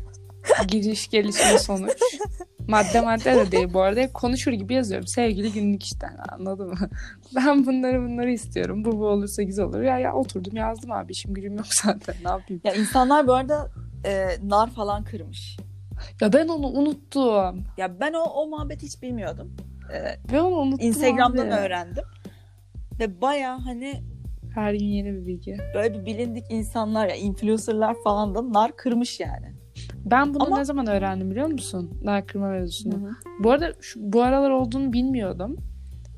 Giriş, 0.68 1.10
gelişme, 1.10 1.60
sonuç. 1.60 1.98
Madde 2.68 3.02
madde 3.02 3.36
de 3.36 3.52
değil 3.52 3.74
bu 3.74 3.82
arada. 3.82 4.14
Konuşur 4.14 4.52
gibi 4.52 4.74
yazıyorum. 4.74 5.08
Sevgili 5.08 5.52
günlük 5.52 5.84
işte. 5.84 6.08
Anladın 6.40 6.68
mı? 6.68 6.90
Ben 7.36 7.66
bunları 7.66 8.02
bunları 8.02 8.32
istiyorum. 8.32 8.86
Bu 8.86 9.00
bu 9.00 9.06
olursa 9.08 9.44
güzel 9.44 9.66
olur. 9.66 9.82
Ya 9.82 10.00
ya 10.00 10.14
oturdum 10.14 10.56
yazdım 10.56 10.92
abi. 10.92 11.12
İşim 11.12 11.34
gücüm 11.34 11.56
yok 11.58 11.66
zaten. 11.84 12.16
Ne 12.26 12.30
yapayım? 12.30 12.62
Ya 12.64 12.74
insanlar 12.74 13.28
bu 13.28 13.34
arada 13.34 13.70
e, 14.06 14.28
nar 14.44 14.70
falan 14.70 15.04
kırmış. 15.04 15.58
Ya 16.22 16.34
ben 16.34 16.48
onu 16.48 16.68
unuttum. 16.68 17.64
Ya 17.78 18.00
ben 18.00 18.14
o 18.14 18.20
o 18.24 18.48
muhabbeti 18.48 18.86
hiç 18.86 19.02
bilmiyordum. 19.02 19.52
E, 19.94 19.98
Ben 20.34 20.40
onu 20.40 20.56
unuttum 20.56 20.88
Instagram'dan 20.88 21.48
abi. 21.48 21.54
öğrendim. 21.56 22.04
Ve 23.00 23.22
baya 23.22 23.66
hani 23.66 24.04
Her 24.56 24.74
gün 24.74 24.86
yeni 24.86 25.14
bir 25.14 25.26
bilgi. 25.26 25.58
böyle 25.76 26.00
bir 26.00 26.06
bilindik 26.06 26.46
insanlar 26.50 27.08
ya 27.08 27.16
influencerlar 27.16 27.96
falan 28.04 28.36
da 28.36 28.54
nar 28.54 28.76
kırmış 28.76 29.20
yani. 29.20 29.54
Ben 30.06 30.34
bunu 30.34 30.44
Ama- 30.44 30.58
ne 30.58 30.66
zaman 30.66 30.88
öğrendim 30.88 31.32
biliyor 31.32 31.48
musun? 31.48 32.00
Nar 32.04 32.28
kırma 32.28 32.50
mevzusunu. 32.50 33.10
Bu 33.40 33.52
arada 33.52 33.74
şu, 33.82 34.00
bu 34.14 34.22
aralar 34.22 34.50
olduğunu 34.50 34.94
bilmiyordum. 34.94 35.58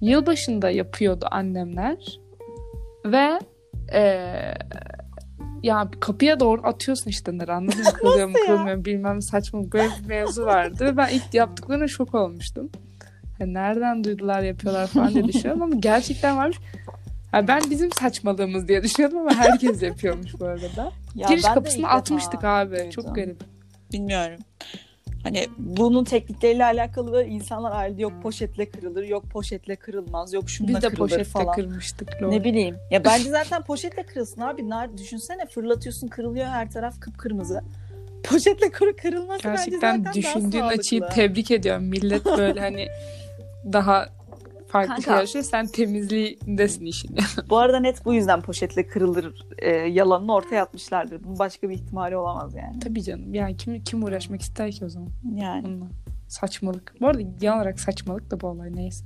Yılbaşında 0.01 0.69
yapıyordu 0.69 1.25
annemler. 1.31 2.19
Ve 3.05 3.39
eee 3.93 4.53
ya 5.63 5.87
kapıya 5.99 6.39
doğru 6.39 6.61
atıyorsun 6.67 7.09
işte 7.09 7.37
narı 7.37 7.53
anladın 7.53 7.77
mı? 7.79 7.83
Kırılıyor 7.93 8.27
mu 8.27 8.33
kırılmıyor 8.45 8.77
mu 8.77 8.85
bilmem 8.85 9.21
saçma 9.21 9.71
böyle 9.71 9.89
bir 10.03 10.07
mevzu 10.07 10.45
vardı. 10.45 10.93
Ben 10.97 11.07
ilk 11.09 11.33
yaptıklarına 11.33 11.87
şok 11.87 12.15
olmuştum. 12.15 12.69
Yani 13.39 13.53
nereden 13.53 14.03
duydular 14.03 14.41
yapıyorlar 14.43 14.87
falan 14.87 15.13
diye 15.13 15.23
düşünüyorum 15.23 15.61
ama 15.61 15.75
gerçekten 15.75 16.37
varmış. 16.37 16.57
Ha 17.31 17.47
ben 17.47 17.61
bizim 17.69 17.91
saçmalığımız 17.91 18.67
diye 18.67 18.83
düşünüyordum 18.83 19.19
ama 19.19 19.33
herkes 19.35 19.81
yapıyormuş 19.81 20.39
bu 20.39 20.45
arada. 20.45 20.91
Ya 21.15 21.27
Giriş 21.27 21.43
defa 21.43 21.87
atmıştık 21.87 22.43
abi. 22.43 22.75
duydum. 22.75 22.89
Çok 22.89 23.15
garip. 23.15 23.52
Bilmiyorum. 23.93 24.39
Hani 25.23 25.47
bunun 25.57 26.03
teknikleriyle 26.03 26.65
alakalı 26.65 27.13
da 27.13 27.23
insanlar 27.23 27.71
ayrıldı. 27.71 28.01
Yok 28.01 28.13
poşetle 28.23 28.69
kırılır, 28.69 29.03
yok 29.03 29.23
poşetle 29.23 29.75
kırılmaz, 29.75 30.33
yok 30.33 30.49
şununla 30.49 30.75
Biz 30.75 30.83
de 30.83 30.89
kırılır 30.89 31.23
falan. 31.23 31.55
kırmıştık. 31.55 32.21
lol. 32.21 32.29
Ne 32.29 32.43
bileyim. 32.43 32.75
Ya 32.91 33.05
bence 33.05 33.29
zaten 33.29 33.63
poşetle 33.63 34.03
kırılsın 34.03 34.41
abi. 34.41 34.69
Nar 34.69 34.97
düşünsene 34.97 35.45
fırlatıyorsun 35.45 36.07
kırılıyor 36.07 36.45
her 36.45 36.71
taraf 36.71 36.99
kıpkırmızı. 36.99 37.61
Poşetle 38.23 38.71
kuru 38.71 38.95
kırılması 38.95 39.43
bence 39.43 39.49
Gerçekten 39.49 39.97
zaten 39.97 40.13
düşündüğün 40.13 40.61
açıyı 40.61 41.01
tebrik 41.15 41.51
ediyorum. 41.51 41.83
Millet 41.83 42.25
böyle 42.25 42.59
hani 42.59 42.87
daha 43.73 44.09
farklı 44.73 45.03
Kanka. 45.03 45.43
Sen 45.43 45.67
temizliğindesin 45.67 46.85
işin. 46.85 47.15
Bu 47.49 47.57
arada 47.57 47.79
net 47.79 48.05
bu 48.05 48.13
yüzden 48.13 48.41
poşetle 48.41 48.87
kırılır 48.87 49.45
e, 49.57 49.71
yalanını 49.71 50.33
ortaya 50.33 50.63
atmışlardır. 50.63 51.23
Bunun 51.23 51.39
başka 51.39 51.69
bir 51.69 51.73
ihtimali 51.75 52.17
olamaz 52.17 52.55
yani. 52.55 52.79
Tabii 52.79 53.03
canım. 53.03 53.33
Yani 53.33 53.57
kim 53.57 53.83
kim 53.83 54.03
uğraşmak 54.03 54.41
ister 54.41 54.71
ki 54.71 54.85
o 54.85 54.89
zaman 54.89 55.09
Yani. 55.35 55.63
bununla? 55.63 55.85
Saçmalık. 56.27 56.93
Bu 57.01 57.07
arada 57.07 57.21
genel 57.21 57.55
olarak 57.55 57.79
saçmalık 57.79 58.31
da 58.31 58.41
bu 58.41 58.47
olay 58.47 58.75
neyse. 58.75 59.05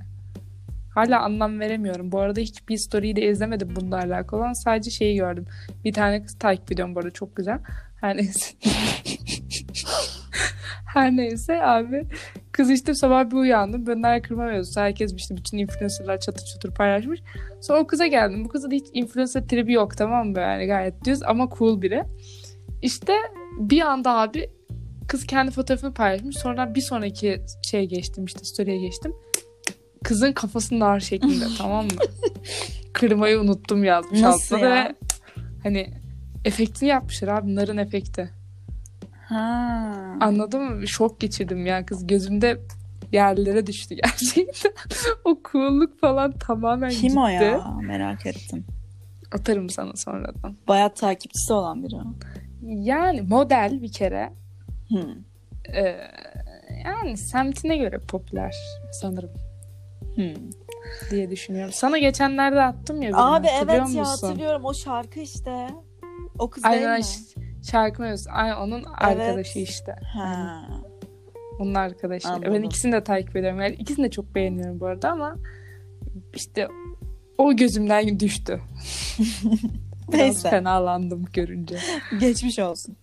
Hala 0.94 1.20
anlam 1.20 1.60
veremiyorum. 1.60 2.12
Bu 2.12 2.20
arada 2.20 2.40
hiçbir 2.40 2.76
story'i 2.76 3.16
de 3.16 3.30
izlemedim 3.30 3.76
bununla 3.76 3.96
alakalı 3.96 4.40
olan. 4.40 4.52
Sadece 4.52 4.90
şeyi 4.90 5.16
gördüm. 5.16 5.46
Bir 5.84 5.92
tane 5.92 6.22
kız 6.22 6.38
takip 6.38 6.72
ediyorum 6.72 6.94
bu 6.94 6.98
arada 6.98 7.10
çok 7.10 7.36
güzel. 7.36 7.58
Her 8.00 8.16
neyse. 8.16 8.56
Her 10.94 11.16
neyse 11.16 11.62
abi. 11.62 12.06
Kız 12.58 12.70
işte 12.70 12.94
sabah 12.94 13.30
bir 13.30 13.36
uyandım. 13.36 13.86
Benden 13.86 14.22
kırma 14.22 14.44
mevzusu. 14.44 14.80
Herkes 14.80 15.14
işte 15.16 15.36
bütün 15.36 15.58
influencerlar 15.58 16.20
çatır 16.20 16.44
çatır 16.44 16.74
paylaşmış. 16.74 17.20
Sonra 17.60 17.80
o 17.80 17.86
kıza 17.86 18.06
geldim. 18.06 18.44
Bu 18.44 18.48
kızda 18.48 18.70
da 18.70 18.74
hiç 18.74 18.86
influencer 18.92 19.48
tribi 19.48 19.72
yok 19.72 19.96
tamam 19.96 20.28
mı? 20.28 20.40
Yani 20.40 20.66
gayet 20.66 21.04
düz 21.04 21.22
ama 21.22 21.48
cool 21.58 21.82
biri. 21.82 22.04
İşte 22.82 23.12
bir 23.58 23.80
anda 23.80 24.18
abi 24.18 24.50
kız 25.08 25.26
kendi 25.26 25.50
fotoğrafını 25.50 25.94
paylaşmış. 25.94 26.38
Sonra 26.38 26.74
bir 26.74 26.80
sonraki 26.80 27.42
şeye 27.62 27.84
geçtim 27.84 28.24
işte 28.24 28.44
story'e 28.44 28.78
geçtim. 28.78 29.12
Kızın 30.04 30.32
kafası 30.32 30.78
nar 30.78 31.00
şeklinde 31.00 31.44
tamam 31.58 31.84
mı? 31.84 31.90
Kırmayı 32.92 33.40
unuttum 33.40 33.84
yazmış 33.84 34.20
Nasıl 34.20 34.54
altına 34.54 34.68
ya? 34.68 34.84
ve 34.84 34.94
hani 35.62 35.90
efektini 36.44 36.88
yapmışlar 36.88 37.28
abi 37.28 37.54
narın 37.54 37.76
efekti. 37.76 38.30
Ha. 39.28 40.16
Anladın 40.20 40.62
mı? 40.62 40.88
Şok 40.88 41.20
geçirdim 41.20 41.66
ya 41.66 41.86
kız 41.86 42.06
gözümde 42.06 42.60
yerlere 43.12 43.66
düştü 43.66 43.94
gerçekten. 44.02 44.72
o 45.24 45.38
cool'luk 45.52 46.00
falan 46.00 46.32
tamamen 46.32 46.90
Kim 46.90 47.08
gitti. 47.08 47.20
o 47.20 47.26
ya? 47.28 47.76
Merak 47.82 48.26
ettim. 48.26 48.64
Atarım 49.32 49.70
sana 49.70 49.92
sonradan. 49.96 50.56
Bayağı 50.68 50.94
takipçisi 50.94 51.52
olan 51.52 51.82
biri. 51.82 51.94
Yani 52.62 53.22
model 53.22 53.78
bir 53.82 53.92
kere 53.92 54.32
Hmm. 54.88 55.14
Ee, 55.74 55.96
yani 56.84 57.16
semtine 57.16 57.76
göre 57.76 57.98
popüler 57.98 58.54
sanırım 58.92 59.30
Hmm. 60.14 60.50
diye 61.10 61.30
düşünüyorum. 61.30 61.72
Sana 61.72 61.98
geçenlerde 61.98 62.62
attım 62.62 63.02
ya. 63.02 63.10
Abi 63.16 63.46
evet 63.64 63.74
ya 63.74 63.82
musun? 63.84 63.98
hatırlıyorum 64.04 64.64
o 64.64 64.74
şarkı 64.74 65.20
işte. 65.20 65.68
O 66.38 66.50
kız 66.50 66.64
Aynen 66.64 66.82
değil 66.82 66.98
mi? 66.98 67.04
ş- 67.04 67.40
şarkı 67.70 68.02
mevzusu. 68.02 68.30
Aynen 68.32 68.56
onun 68.56 68.84
arkadaşı 68.84 69.58
işte. 69.58 69.96
Ha. 70.12 70.62
Onun 71.58 71.74
arkadaşı. 71.74 72.28
Anladım. 72.28 72.54
Ben 72.54 72.62
ikisini 72.62 72.92
de 72.92 73.04
takip 73.04 73.36
ediyorum. 73.36 73.60
Yani 73.60 73.74
ikisini 73.74 74.06
de 74.06 74.10
çok 74.10 74.34
beğeniyorum 74.34 74.80
bu 74.80 74.86
arada 74.86 75.10
ama 75.10 75.36
işte 76.34 76.68
o 77.38 77.56
gözümden 77.56 78.20
düştü. 78.20 78.60
Neyse. 80.12 80.50
fenalandım 80.50 81.24
görünce. 81.32 81.78
Geçmiş 82.20 82.58
olsun. 82.58 82.96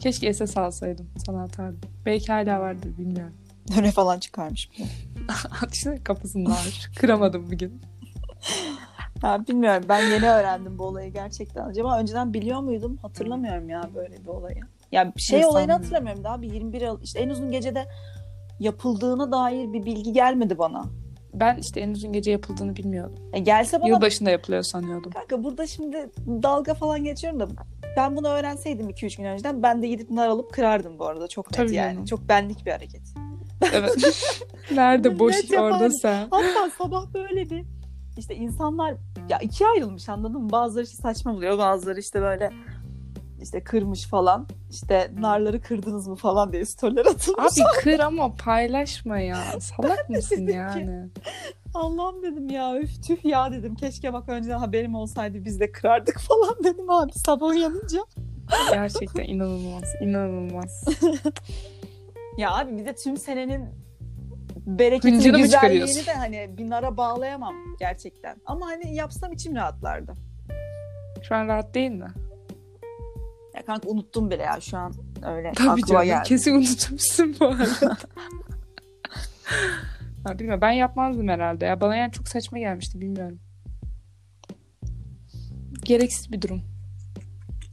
Keşke 0.00 0.34
SS 0.34 0.56
alsaydım. 0.56 1.08
Sana 1.26 1.42
atardım. 1.42 1.90
Belki 2.06 2.32
hala 2.32 2.60
vardır 2.60 2.98
bilmiyorum. 2.98 3.34
Öne 3.78 3.90
falan 3.90 4.18
çıkarmış 4.18 4.70
bir 4.72 4.78
de. 4.78 4.84
işte 5.72 6.00
kafasında 6.04 6.50
var. 6.50 6.90
Kıramadım 6.96 7.46
bugün. 7.46 7.80
Ha, 9.22 9.46
bilmiyorum 9.48 9.84
ben 9.88 10.00
yeni 10.10 10.30
öğrendim 10.30 10.78
bu 10.78 10.84
olayı 10.84 11.12
gerçekten. 11.12 11.64
Acaba 11.64 11.98
önceden 11.98 12.34
biliyor 12.34 12.60
muydum? 12.60 12.98
Hatırlamıyorum 13.02 13.68
ya 13.68 13.90
böyle 13.94 14.14
bir 14.22 14.28
olayı. 14.28 14.60
Ya 14.92 15.12
şey 15.16 15.46
olayını 15.46 15.72
hatırlamıyorum 15.72 16.24
daha 16.24 16.42
bir 16.42 16.52
21 16.52 16.82
Aralık 16.82 17.04
işte 17.04 17.20
en 17.20 17.28
uzun 17.28 17.50
gecede 17.50 17.84
yapıldığına 18.60 19.32
dair 19.32 19.72
bir 19.72 19.86
bilgi 19.86 20.12
gelmedi 20.12 20.58
bana. 20.58 20.84
Ben 21.34 21.56
işte 21.56 21.80
en 21.80 21.90
uzun 21.90 22.12
gece 22.12 22.30
yapıldığını 22.30 22.76
bilmiyordum. 22.76 23.30
E, 23.32 23.38
gelse 23.38 23.80
bana 23.80 23.88
Yılbaşında 23.88 24.30
yapılıyor 24.30 24.62
sanıyordum. 24.62 25.10
kanka 25.12 25.44
burada 25.44 25.66
şimdi 25.66 26.10
dalga 26.26 26.74
falan 26.74 27.04
geçiyorum 27.04 27.40
da 27.40 27.48
ben 27.96 28.16
bunu 28.16 28.28
öğrenseydim 28.28 28.90
2-3 28.90 29.16
gün 29.16 29.24
önceden 29.24 29.62
ben 29.62 29.82
de 29.82 29.88
gidip 29.88 30.10
nar 30.10 30.28
alıp 30.28 30.52
kırardım 30.52 30.98
bu 30.98 31.06
arada 31.06 31.28
çok 31.28 31.50
net 31.50 31.56
Tabii 31.56 31.74
yani. 31.74 31.92
canım. 31.92 32.04
Çok 32.04 32.28
benlik 32.28 32.66
bir 32.66 32.70
hareket. 32.70 33.02
Evet. 33.74 33.96
Nerede 34.70 35.18
boş 35.18 35.34
Net 35.34 35.60
orada 35.60 35.90
sen? 35.90 36.26
Hatta 36.30 36.70
sabah 36.78 37.14
böyle 37.14 37.50
bir 37.50 37.64
işte 38.18 38.36
insanlar 38.36 38.94
ya 39.28 39.38
ikiye 39.38 39.68
ayrılmış 39.70 40.08
anladın 40.08 40.42
mı? 40.42 40.50
Bazıları 40.52 40.84
işte 40.84 40.96
saçma 41.02 41.34
buluyor. 41.34 41.58
Bazıları 41.58 42.00
işte 42.00 42.20
böyle 42.20 42.50
işte 43.42 43.64
kırmış 43.64 44.06
falan. 44.06 44.46
İşte 44.70 45.10
narları 45.18 45.60
kırdınız 45.62 46.08
mı 46.08 46.16
falan 46.16 46.52
diye 46.52 46.64
storyler 46.64 47.06
atılmış. 47.06 47.58
Abi 47.58 47.60
kır 47.82 47.98
ama 47.98 48.34
paylaşma 48.34 49.18
ya. 49.18 49.38
Salak 49.60 50.08
mısın 50.10 50.46
ki- 50.46 50.52
yani? 50.52 51.08
Allah'ım 51.74 52.22
dedim 52.22 52.48
ya 52.50 52.78
üf 52.78 53.02
tüh 53.06 53.24
ya 53.24 53.52
dedim. 53.52 53.74
Keşke 53.74 54.12
bak 54.12 54.28
önceden 54.28 54.58
haberim 54.58 54.94
olsaydı 54.94 55.44
biz 55.44 55.60
de 55.60 55.72
kırardık 55.72 56.18
falan 56.28 56.56
dedim 56.64 56.90
abi 56.90 57.12
sabah 57.12 57.46
uyanınca. 57.46 57.98
Gerçekten 58.72 59.24
inanılmaz. 59.24 59.84
inanılmaz. 60.02 60.84
Ya 62.38 62.56
abi 62.58 62.78
bir 62.78 62.84
de 62.86 62.94
tüm 62.94 63.16
senenin 63.16 63.64
bereketini, 64.66 65.14
Hıncını 65.16 65.38
güzelliğini 65.38 66.06
de 66.06 66.14
hani 66.14 66.54
bir 66.58 66.70
nara 66.70 66.96
bağlayamam 66.96 67.54
gerçekten. 67.78 68.36
Ama 68.46 68.66
hani 68.66 68.94
yapsam 68.94 69.32
içim 69.32 69.56
rahatlardı. 69.56 70.14
Şu 71.22 71.34
an 71.34 71.48
rahat 71.48 71.74
değil 71.74 71.90
mi? 71.90 72.08
Ya 73.54 73.64
kanka 73.64 73.88
unuttum 73.88 74.30
bile 74.30 74.42
ya 74.42 74.60
şu 74.60 74.78
an 74.78 74.94
öyle 75.26 75.52
Tabii 75.52 75.68
aklıma 75.68 75.86
canım. 75.86 76.04
geldi. 76.04 76.28
Kesin 76.28 76.54
unutmuşsun 76.54 77.36
bu 77.40 77.46
arada. 77.46 77.66
ha, 80.24 80.38
bilmiyorum. 80.38 80.60
Ben 80.60 80.70
yapmazdım 80.70 81.28
herhalde 81.28 81.64
ya. 81.64 81.80
Bana 81.80 81.96
yani 81.96 82.12
çok 82.12 82.28
saçma 82.28 82.58
gelmişti. 82.58 83.00
Bilmiyorum. 83.00 83.40
gereksiz 85.84 86.32
bir 86.32 86.42
durum. 86.42 86.62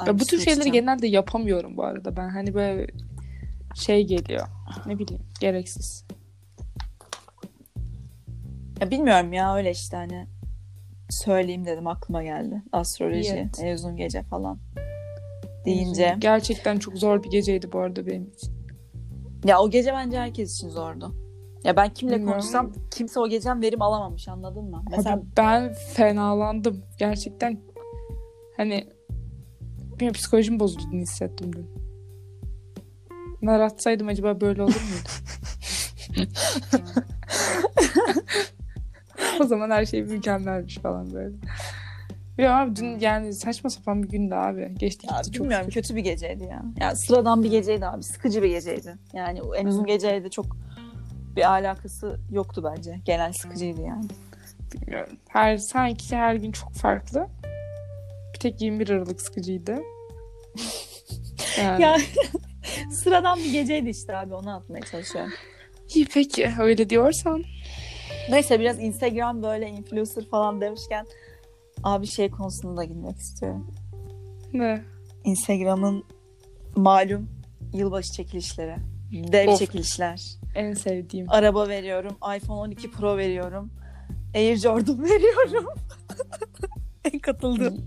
Ya 0.07 0.19
bu 0.19 0.25
tür 0.25 0.39
şeyleri 0.39 0.71
genelde 0.71 1.07
yapamıyorum 1.07 1.77
bu 1.77 1.83
arada. 1.83 2.17
Ben 2.17 2.29
hani 2.29 2.53
böyle 2.53 2.87
şey 3.75 4.07
geliyor. 4.07 4.47
Ne 4.85 4.99
bileyim 4.99 5.23
gereksiz. 5.39 6.05
Ya 8.81 8.91
bilmiyorum 8.91 9.33
ya 9.33 9.55
öyle 9.55 9.71
işte 9.71 9.97
hani 9.97 10.27
söyleyeyim 11.09 11.65
dedim 11.65 11.87
aklıma 11.87 12.23
geldi. 12.23 12.63
Astroloji, 12.71 13.29
Evet. 13.29 13.59
en 13.63 13.73
uzun 13.73 13.95
gece 13.97 14.23
falan 14.23 14.59
deyince. 15.65 16.15
Gerçekten 16.19 16.79
çok 16.79 16.97
zor 16.97 17.23
bir 17.23 17.29
geceydi 17.31 17.71
bu 17.71 17.79
arada 17.79 18.05
benim 18.07 18.27
için. 18.27 18.53
Ya 19.45 19.59
o 19.59 19.69
gece 19.69 19.93
bence 19.93 20.19
herkes 20.19 20.55
için 20.55 20.69
zordu. 20.69 21.15
Ya 21.63 21.75
ben 21.75 21.89
kimle 21.93 22.11
Bilmiyorum. 22.15 22.33
konuşsam 22.33 22.73
kimse 22.91 23.19
o 23.19 23.27
geceden 23.29 23.61
verim 23.61 23.81
alamamış 23.81 24.27
anladın 24.27 24.65
mı? 24.69 24.83
Mesela 24.91 25.15
Abi 25.15 25.25
ben 25.37 25.73
fenalandım. 25.73 26.85
Gerçekten 26.99 27.61
hani 28.57 28.87
benim 29.99 30.13
psikolojim 30.13 30.59
bozulduğunu 30.59 31.01
hissettim 31.01 31.53
dün. 31.53 31.69
Nar 33.41 33.59
atsaydım 33.59 34.07
acaba 34.07 34.41
böyle 34.41 34.61
olur 34.61 34.71
muydu? 34.81 35.09
o 39.43 39.43
zaman 39.43 39.69
her 39.69 39.85
şey 39.85 40.03
mükemmelmiş 40.03 40.77
falan 40.77 41.13
böyle. 41.13 41.35
Ya 42.37 42.59
abi 42.59 42.75
dün 42.75 42.99
yani 42.99 43.33
saçma 43.33 43.69
sapan 43.69 44.03
bir 44.03 44.09
gündü 44.09 44.35
abi. 44.35 44.75
Geçti 44.77 45.07
ya 45.11 45.17
gitti 45.17 45.31
çok 45.31 45.43
bilmiyorum 45.43 45.65
şükür. 45.71 45.81
kötü 45.81 45.95
bir 45.95 46.01
geceydi 46.01 46.43
ya. 46.43 46.63
Ya 46.79 46.95
sıradan 46.95 47.43
bir 47.43 47.51
geceydi 47.51 47.85
abi. 47.85 48.03
Sıkıcı 48.03 48.43
bir 48.43 48.49
geceydi. 48.49 48.95
Yani 49.13 49.41
en 49.57 49.65
uzun 49.65 49.85
geceyle 49.85 50.29
çok 50.29 50.45
bir 51.35 51.51
alakası 51.51 52.19
yoktu 52.31 52.71
bence. 52.75 52.99
Genel 53.05 53.33
sıkıcıydı 53.33 53.81
yani. 53.81 54.05
Bilmiyorum. 54.73 55.13
Her, 55.29 55.57
sanki 55.57 56.15
her 56.15 56.35
gün 56.35 56.51
çok 56.51 56.73
farklı. 56.73 57.27
Bir 58.33 58.39
tek 58.39 58.61
21 58.61 58.89
Aralık 58.89 59.21
sıkıcıydı. 59.21 59.79
Yani. 61.59 61.81
Ya 61.81 61.97
sıradan 62.91 63.39
bir 63.39 63.51
geceydi 63.51 63.89
işte 63.89 64.17
abi 64.17 64.33
onu 64.33 64.55
atmaya 64.55 64.81
çalışıyorum. 64.81 65.31
İyi 65.95 66.07
peki 66.13 66.51
öyle 66.59 66.89
diyorsan. 66.89 67.43
Neyse 68.29 68.59
biraz 68.59 68.79
Instagram 68.79 69.43
böyle 69.43 69.69
influencer 69.69 70.25
falan 70.25 70.61
demişken 70.61 71.05
abi 71.83 72.07
şey 72.07 72.31
konusunda 72.31 72.77
da 72.77 72.83
girmek 72.83 73.17
istiyorum. 73.17 73.71
Ne? 74.53 74.81
Instagram'ın 75.23 76.03
malum 76.75 77.29
yılbaşı 77.73 78.13
çekilişleri. 78.13 78.75
Dev 79.11 79.47
Of. 79.49 79.59
çekilişler. 79.59 80.21
En 80.55 80.73
sevdiğim. 80.73 81.25
Araba 81.29 81.67
veriyorum. 81.67 82.17
iPhone 82.37 82.59
12 82.59 82.91
Pro 82.91 83.17
veriyorum. 83.17 83.69
Air 84.35 84.55
Jordan 84.55 85.03
veriyorum. 85.03 85.65
en 87.13 87.19
katıldığım. 87.19 87.85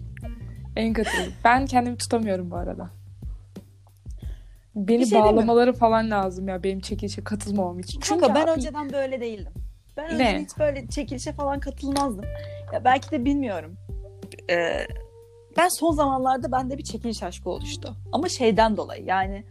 En 0.77 0.93
katılım. 0.93 1.33
Ben 1.45 1.67
kendimi 1.67 1.97
tutamıyorum 1.97 2.51
bu 2.51 2.57
arada. 2.57 2.91
Beni 4.75 5.07
şey 5.07 5.21
bağlamaları 5.21 5.73
falan 5.73 6.11
lazım 6.11 6.49
ya 6.49 6.63
benim 6.63 6.81
çekilişe 6.81 7.25
katılmamam 7.25 7.79
için. 7.81 8.01
Çünkü 8.01 8.21
Kanka 8.21 8.35
ben 8.35 8.45
abi- 8.45 8.51
önceden 8.51 8.93
böyle 8.93 9.21
değildim. 9.21 9.53
Ben 9.97 10.19
Ne? 10.19 10.43
hiç 10.43 10.59
böyle 10.59 10.87
çekilişe 10.87 11.33
falan 11.33 11.61
katılmazdım. 11.61 12.25
Ya 12.73 12.85
belki 12.85 13.11
de 13.11 13.25
bilmiyorum. 13.25 13.77
Ee, 14.51 14.87
ben 15.57 15.69
son 15.69 15.93
zamanlarda 15.93 16.53
bende 16.53 16.79
bir 16.79 16.85
çekiliş 16.85 17.23
aşkı 17.23 17.51
oluştu. 17.51 17.97
Ama 18.13 18.29
şeyden 18.29 18.77
dolayı 18.77 19.05
yani 19.05 19.45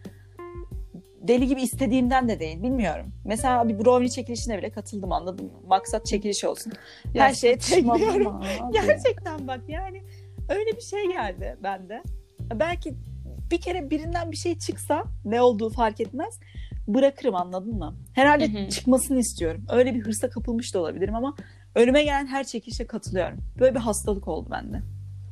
deli 1.21 1.47
gibi 1.47 1.61
istediğimden 1.61 2.29
de 2.29 2.39
değil 2.39 2.63
bilmiyorum. 2.63 3.05
Mesela 3.25 3.69
bir 3.69 3.79
brownie 3.79 4.09
çekilişine 4.09 4.57
bile 4.57 4.69
katıldım 4.69 5.11
anladın 5.11 5.45
mı? 5.45 5.51
Maksat 5.67 6.05
çekiliş 6.05 6.43
olsun. 6.43 6.73
Ya 7.13 7.23
Her 7.23 7.33
şeye 7.33 7.57
abi. 7.91 8.73
Gerçekten 8.73 9.47
bak 9.47 9.61
yani 9.67 10.03
öyle 10.49 10.77
bir 10.77 10.81
şey 10.81 11.07
geldi 11.07 11.57
bende. 11.63 12.03
Belki 12.39 12.95
bir 13.51 13.61
kere 13.61 13.89
birinden 13.89 14.31
bir 14.31 14.37
şey 14.37 14.57
çıksa 14.59 15.03
ne 15.25 15.41
olduğu 15.41 15.69
fark 15.69 16.01
etmez. 16.01 16.39
Bırakırım 16.87 17.35
anladın 17.35 17.77
mı? 17.77 17.95
Herhalde 18.13 18.53
Hı 18.53 18.65
hı. 18.65 18.69
çıkmasını 18.69 19.19
istiyorum. 19.19 19.65
Öyle 19.69 19.95
bir 19.95 20.05
hırsa 20.05 20.29
kapılmış 20.29 20.73
da 20.73 20.79
olabilirim 20.79 21.15
ama 21.15 21.35
önüme 21.75 22.03
gelen 22.03 22.27
her 22.27 22.43
çekilişe 22.43 22.87
katılıyorum. 22.87 23.37
Böyle 23.59 23.75
bir 23.75 23.79
hastalık 23.79 24.27
oldu 24.27 24.49
bende. 24.51 24.81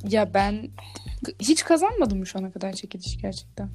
Ya 0.09 0.33
ben 0.33 0.69
hiç 1.39 1.63
kazanmadım 1.63 2.19
mı 2.19 2.25
şu 2.25 2.39
ana 2.39 2.51
kadar 2.51 2.73
çekiliş 2.73 3.17
gerçekten? 3.21 3.69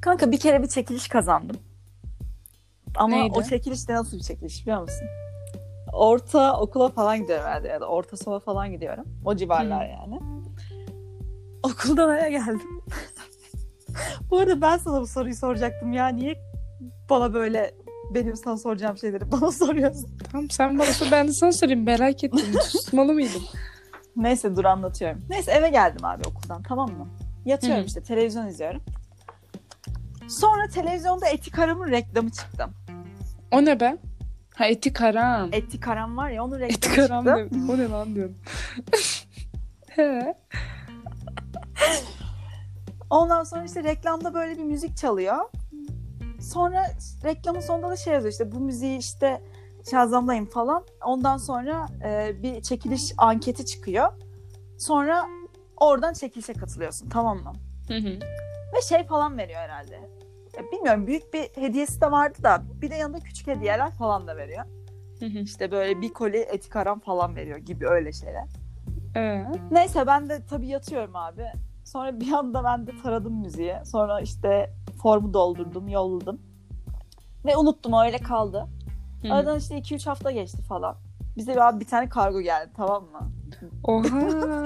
Kanka 0.00 0.32
bir 0.32 0.38
kere 0.40 0.62
bir 0.62 0.68
çekiliş 0.68 1.08
kazandım. 1.08 1.56
Ama 2.96 3.16
Neydi? 3.16 3.34
o 3.34 3.42
çekiliş 3.42 3.88
de 3.88 3.94
nasıl 3.94 4.16
bir 4.18 4.22
çekiliş 4.22 4.62
biliyor 4.62 4.80
musun? 4.82 5.06
Orta 5.92 6.60
okula 6.60 6.88
falan 6.88 7.20
gidiyorum 7.20 7.46
herhalde 7.46 7.68
ya 7.68 7.80
da 7.80 7.86
orta 7.86 8.16
sona 8.16 8.38
falan 8.38 8.72
gidiyorum. 8.72 9.04
O 9.24 9.36
civarlar 9.36 9.86
Hı. 9.86 9.90
yani. 9.90 10.20
Okuldan 11.62 12.18
eve 12.18 12.30
geldim. 12.30 12.60
bu 14.30 14.38
arada 14.38 14.60
ben 14.60 14.76
sana 14.76 15.00
bu 15.00 15.06
soruyu 15.06 15.34
soracaktım 15.34 15.92
ya. 15.92 16.08
Niye 16.08 16.34
bana 17.10 17.34
böyle 17.34 17.74
benim 18.14 18.36
sana 18.36 18.56
soracağım 18.56 18.98
şeyleri 18.98 19.32
bana 19.32 19.50
soruyorsun? 19.52 20.08
Tamam 20.32 20.50
sen 20.50 20.78
bana 20.78 20.86
sor 20.92 21.06
ben 21.12 21.28
de 21.28 21.32
sana 21.32 21.52
sorayım 21.52 21.82
merak 21.84 22.24
ettim. 22.24 22.40
Susmalı 22.62 23.12
mıydım? 23.12 23.42
Neyse 24.16 24.56
dur 24.56 24.64
anlatıyorum. 24.64 25.22
Neyse 25.30 25.52
eve 25.52 25.68
geldim 25.68 26.04
abi 26.04 26.22
okuldan 26.28 26.62
tamam 26.62 26.90
mı? 26.90 27.08
Yatıyorum 27.44 27.78
Hı 27.80 27.82
hı. 27.82 27.86
işte 27.86 28.02
televizyon 28.02 28.46
izliyorum. 28.46 28.82
Sonra 30.28 30.68
televizyonda 30.68 31.26
Etik 31.28 31.58
Aram'ın 31.58 31.90
reklamı 31.90 32.30
çıktı. 32.30 32.66
O 33.50 33.64
ne 33.64 33.80
be? 33.80 33.96
Ha 34.54 34.66
etik 34.66 35.00
haram. 35.00 35.48
Etik 35.52 35.88
Aram 35.88 36.16
var 36.16 36.30
ya 36.30 36.44
onun 36.44 36.58
reklamı 36.60 36.72
Etik 36.72 36.98
haram 36.98 37.24
çıktı. 37.24 37.66
ne? 37.66 37.72
O 37.72 37.78
ne 37.78 37.88
lan 37.88 38.14
diyorum. 38.14 38.34
He. 39.88 40.34
Ondan 43.10 43.44
sonra 43.44 43.64
işte 43.64 43.84
reklamda 43.84 44.34
böyle 44.34 44.58
bir 44.58 44.64
müzik 44.64 44.96
çalıyor. 44.96 45.36
Sonra 46.40 46.86
reklamın 47.24 47.60
sonunda 47.60 47.90
da 47.90 47.96
şey 47.96 48.14
yazıyor 48.14 48.32
işte 48.32 48.52
bu 48.52 48.60
müziği 48.60 48.98
işte 48.98 49.42
Shazam'layın 49.90 50.46
falan. 50.46 50.84
Ondan 51.04 51.36
sonra 51.36 51.86
e, 52.04 52.42
bir 52.42 52.62
çekiliş 52.62 53.12
anketi 53.18 53.66
çıkıyor. 53.66 54.08
Sonra 54.78 55.26
oradan 55.76 56.12
çekilişe 56.12 56.52
katılıyorsun 56.52 57.08
tamam 57.08 57.38
mı? 57.38 57.52
Hı 57.88 57.94
hı. 57.94 58.18
Ve 58.76 58.82
şey 58.88 59.06
falan 59.06 59.38
veriyor 59.38 59.60
herhalde. 59.60 59.94
Ya 60.56 60.62
bilmiyorum 60.72 61.06
büyük 61.06 61.34
bir 61.34 61.42
hediyesi 61.62 62.00
de 62.00 62.10
vardı 62.10 62.38
da 62.42 62.62
bir 62.82 62.90
de 62.90 62.94
yanında 62.94 63.20
küçük 63.20 63.46
hediyeler 63.46 63.90
falan 63.90 64.26
da 64.26 64.36
veriyor. 64.36 64.64
Hı 65.18 65.26
hı. 65.26 65.38
İşte 65.38 65.70
böyle 65.70 66.00
bir 66.00 66.12
koli 66.12 66.36
etik 66.38 66.76
aram 66.76 67.00
falan 67.00 67.36
veriyor 67.36 67.58
gibi 67.58 67.86
öyle 67.86 68.12
şeyler. 68.12 68.44
Ee, 69.16 69.44
Neyse 69.70 70.06
ben 70.06 70.28
de 70.28 70.46
tabii 70.50 70.66
yatıyorum 70.66 71.16
abi. 71.16 71.52
Sonra 71.92 72.20
bir 72.20 72.32
anda 72.32 72.64
ben 72.64 72.86
de 72.86 72.90
taradım 73.02 73.34
müziği. 73.34 73.76
Sonra 73.84 74.20
işte 74.20 74.70
formu 75.02 75.34
doldurdum, 75.34 75.88
yolladım. 75.88 76.40
Ve 77.44 77.56
unuttum 77.56 77.92
öyle 77.92 78.18
kaldı. 78.18 78.66
hı. 79.22 79.34
Aradan 79.34 79.58
işte 79.58 79.78
2-3 79.78 80.08
hafta 80.08 80.30
geçti 80.30 80.62
falan. 80.62 80.96
Bize 81.36 81.52
bir, 81.52 81.68
abi 81.68 81.80
bir 81.80 81.86
tane 81.86 82.08
kargo 82.08 82.40
geldi 82.40 82.70
tamam 82.76 83.04
mı? 83.04 83.32
Oha. 83.84 84.64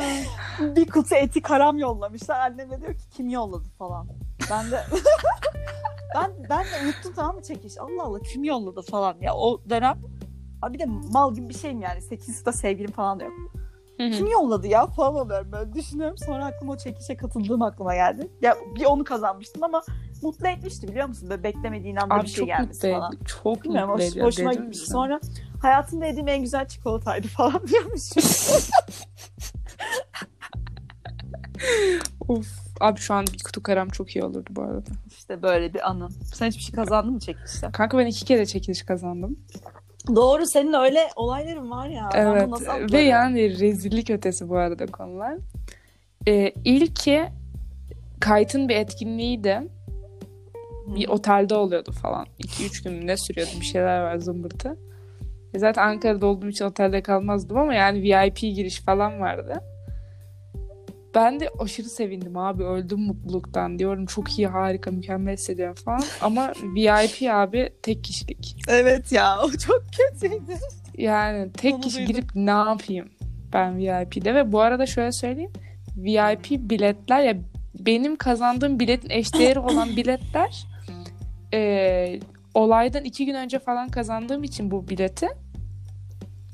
Bir 0.76 0.86
kutu 0.86 1.14
eti 1.14 1.42
karam 1.42 1.78
yollamışlar. 1.78 2.40
Annem 2.40 2.70
de 2.70 2.80
diyor 2.80 2.94
ki 2.94 3.08
kim 3.10 3.28
yolladı 3.28 3.68
falan. 3.78 4.08
Ben 4.50 4.70
de 4.70 4.84
ben 6.14 6.30
ben 6.50 6.64
de 6.64 6.84
unuttum 6.84 7.12
tamam 7.16 7.36
mı 7.36 7.42
çekiş. 7.42 7.78
Allah 7.78 8.02
Allah 8.02 8.20
kim 8.20 8.44
yolladı 8.44 8.82
falan. 8.82 9.16
Ya 9.20 9.34
o 9.34 9.60
dönem 9.70 9.98
bir 10.70 10.78
de 10.78 10.84
mal 11.12 11.34
gibi 11.34 11.48
bir 11.48 11.54
şeyim 11.54 11.80
yani. 11.80 12.02
8 12.02 12.26
sınıfta 12.26 12.52
sevgilim 12.52 12.90
falan 12.90 13.20
da 13.20 13.24
yok. 13.24 13.34
Kim 13.98 14.26
yolladı 14.30 14.66
ya 14.66 14.86
falan 14.86 15.14
oluyorum 15.14 15.52
böyle 15.52 15.72
düşünüyorum. 15.72 16.16
Sonra 16.18 16.44
aklıma 16.46 16.72
o 16.72 16.76
çekişe 16.76 17.16
katıldığım 17.16 17.62
aklıma 17.62 17.94
geldi. 17.94 18.28
Ya 18.42 18.56
bir 18.76 18.84
onu 18.84 19.04
kazanmıştım 19.04 19.62
ama 19.64 19.82
mutlu 20.22 20.48
etmişti 20.48 20.88
biliyor 20.88 21.08
musun? 21.08 21.30
Böyle 21.30 21.42
beklemediğin 21.42 21.96
anda 21.96 22.14
Abi 22.14 22.22
bir 22.22 22.28
şey 22.28 22.46
gelmesi 22.46 22.86
mutlu 22.86 22.98
falan. 22.98 23.12
ediyor. 23.12 23.26
Çok 23.26 23.64
Bilmiyorum 23.64 23.90
mutlu 23.90 24.04
ediyor. 24.04 24.26
hoşuma 24.26 24.52
sana. 24.52 24.72
Sonra 24.72 25.20
hayatımda 25.62 26.06
yediğim 26.06 26.28
en 26.28 26.40
güzel 26.42 26.68
çikolataydı 26.68 27.28
falan 27.28 27.66
diyormuşum. 27.68 28.22
Of. 32.28 32.46
Abi 32.80 33.00
şu 33.00 33.14
an 33.14 33.26
bir 33.26 33.42
kutu 33.44 33.62
karam 33.62 33.88
çok 33.88 34.16
iyi 34.16 34.24
olurdu 34.24 34.48
bu 34.50 34.62
arada. 34.62 34.90
işte 35.16 35.42
böyle 35.42 35.74
bir 35.74 35.90
anı. 35.90 36.08
Sen 36.34 36.46
hiçbir 36.46 36.62
şey 36.62 36.74
kazandın 36.74 37.12
mı 37.12 37.20
çekilişte? 37.20 37.70
Kanka 37.72 37.98
ben 37.98 38.06
iki 38.06 38.24
kere 38.24 38.46
çekiliş 38.46 38.82
kazandım. 38.82 39.38
Doğru 40.08 40.46
senin 40.46 40.72
öyle 40.72 41.00
olayların 41.16 41.70
var 41.70 41.88
ya. 41.88 42.08
Evet. 42.14 42.48
Ve 42.92 43.00
yani 43.00 43.60
rezillik 43.60 44.10
ötesi 44.10 44.48
bu 44.48 44.56
arada 44.56 44.86
konular. 44.86 45.34
Ee, 46.28 46.52
ilki 46.64 47.24
Kayıt'ın 48.20 48.68
bir 48.68 48.76
etkinliğiydi. 48.76 49.62
Bir 50.86 51.08
otelde 51.08 51.54
oluyordu 51.54 51.92
falan. 51.92 52.26
2-3 52.38 52.84
gün 52.84 53.06
ne 53.06 53.16
sürüyordu 53.16 53.50
bir 53.60 53.64
şeyler 53.64 54.00
var 54.00 54.16
zımbırtı. 54.16 54.76
E 55.54 55.58
zaten 55.58 55.82
Ankara'da 55.82 56.26
olduğum 56.26 56.48
için 56.48 56.64
otelde 56.64 57.02
kalmazdım 57.02 57.58
ama 57.58 57.74
yani 57.74 58.02
VIP 58.02 58.36
giriş 58.36 58.80
falan 58.80 59.20
vardı. 59.20 59.60
Ben 61.14 61.40
de 61.40 61.50
aşırı 61.58 61.88
sevindim 61.88 62.36
abi. 62.36 62.64
Öldüm 62.64 63.00
mutluluktan 63.00 63.78
diyorum. 63.78 64.06
Çok 64.06 64.38
iyi, 64.38 64.46
harika, 64.48 64.90
mükemmel 64.90 65.34
hissediyorum 65.34 65.74
falan. 65.84 66.02
Ama 66.20 66.52
VIP 66.62 67.30
abi 67.30 67.70
tek 67.82 68.04
kişilik. 68.04 68.56
Evet 68.68 69.12
ya 69.12 69.38
o 69.42 69.50
çok 69.50 69.82
kötüydü. 69.98 70.52
Yani 70.98 71.52
tek 71.52 71.74
Onu 71.74 71.80
kişi 71.80 71.98
duydum. 71.98 72.12
girip 72.12 72.30
ne 72.34 72.50
yapayım? 72.50 73.08
Ben 73.52 73.76
VIP'de 73.78 74.34
ve 74.34 74.52
bu 74.52 74.60
arada 74.60 74.86
şöyle 74.86 75.12
söyleyeyim. 75.12 75.52
VIP 75.96 76.50
biletler 76.50 77.22
ya 77.22 77.36
benim 77.78 78.16
kazandığım 78.16 78.80
biletin 78.80 79.10
eşdeğeri 79.10 79.58
olan 79.58 79.88
biletler 79.96 80.66
e, 81.54 82.20
olaydan 82.54 83.04
iki 83.04 83.26
gün 83.26 83.34
önce 83.34 83.58
falan 83.58 83.88
kazandığım 83.88 84.44
için 84.44 84.70
bu 84.70 84.88
bileti 84.88 85.28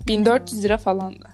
1400 0.07 0.65
lira 0.65 0.77
falandı. 0.77 1.29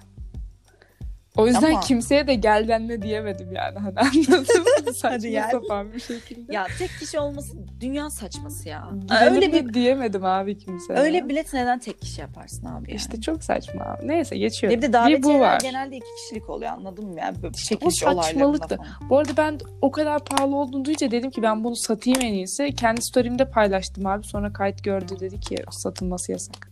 O 1.37 1.47
yüzden 1.47 1.71
Ama- 1.71 1.79
kimseye 1.79 2.27
de 2.27 2.35
gel 2.35 2.67
benle 2.67 3.01
diyemedim 3.01 3.53
yani. 3.53 3.79
Hani 3.79 3.99
anladın 3.99 4.85
mı? 4.85 4.93
Saçma 4.93 5.47
sapan 5.51 5.93
bir 5.93 5.99
şekilde. 5.99 6.53
Ya 6.53 6.67
tek 6.79 6.89
kişi 6.99 7.19
olması 7.19 7.53
dünya 7.79 8.09
saçması 8.09 8.69
ya. 8.69 8.89
Gidelim 9.01 9.33
öyle 9.33 9.53
de 9.53 9.67
bir 9.67 9.73
diyemedim 9.73 10.25
abi 10.25 10.57
kimseye. 10.57 10.99
öyle 10.99 11.29
bilet 11.29 11.53
neden 11.53 11.79
tek 11.79 12.01
kişi 12.01 12.21
yaparsın 12.21 12.65
abi 12.65 12.89
yani? 12.89 12.97
İşte 12.97 13.21
çok 13.21 13.43
saçma 13.43 13.83
abi. 13.85 14.07
Neyse 14.07 14.37
geçiyorum. 14.37 14.81
de 14.81 14.87
bir 14.87 14.89
bu 14.89 14.93
davetiyeler 14.93 15.39
var. 15.39 15.59
genelde 15.59 15.95
iki 15.95 16.07
kişilik 16.21 16.49
oluyor 16.49 16.71
anladın 16.71 17.05
mı? 17.05 17.19
Yani 17.19 17.43
böyle 17.43 17.53
İşte 17.57 17.75
çekiliş 17.75 18.03
olaylarında 18.03 18.67
falan. 18.67 18.85
Bu 19.09 19.17
arada 19.17 19.37
ben 19.37 19.59
o 19.81 19.91
kadar 19.91 20.25
pahalı 20.25 20.55
olduğunu 20.55 20.85
duyunca 20.85 21.11
dedim 21.11 21.31
ki 21.31 21.41
ben 21.41 21.63
bunu 21.63 21.75
satayım 21.75 22.19
en 22.21 22.33
iyisi. 22.33 22.75
Kendi 22.75 23.01
story'imde 23.01 23.49
paylaştım 23.49 24.05
abi. 24.05 24.23
Sonra 24.23 24.53
kayıt 24.53 24.83
gördü 24.83 25.19
dedi 25.19 25.39
ki 25.39 25.55
satılması 25.71 26.31
yasak. 26.31 26.71